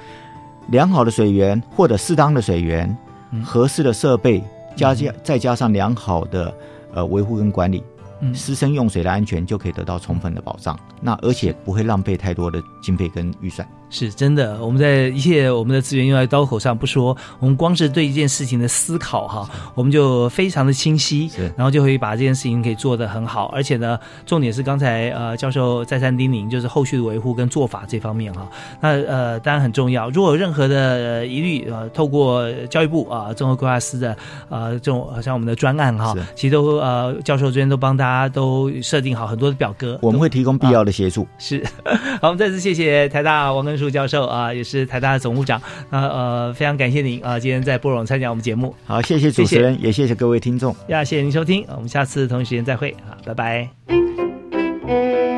[0.69, 2.97] 良好的水源或者适当的水源，
[3.31, 3.43] 嗯。
[3.43, 4.43] 合适的设备，
[4.75, 6.53] 加加再加上良好的
[6.93, 7.83] 呃维护跟管理，
[8.21, 8.33] 嗯。
[8.33, 10.79] 师生用水的安全就可以得到充分的保障。
[11.01, 13.67] 那而且不会浪费太多的经费跟预算。
[13.89, 23.45] 是真的，我们在一切我们的资源用在刀口上不说，我们光是对一件事情的思考哈，我们就非常的清晰，然后就会把这件事情可以做得很好。
[23.45, 28.47] 而且呢，重点是刚才呃教授再三叮咛，就是后续的维护跟做法这方面哈。
[28.81, 34.15] 那呃当然很重要，如果有任何的呃疑虑，呃透过教育部啊综合规划司的
[34.49, 41.25] 呃这种好像我们的专案哈，其实都呃教授这边都帮大家都设定好很多的表格，我们会提供必要的协助。
[41.37, 41.63] 是，
[42.21, 45.61] 好，我们再次谢谢台大王根树教授啊，也是台大的总务长。
[45.89, 48.75] 那呃，非常感谢您啊，今天在波隆参加我们节目。
[48.85, 50.75] 好，谢谢主持人，也谢谢各位听众。
[50.87, 55.36] 呀，谢谢您收听，我们下次同一时间再会啊，拜拜。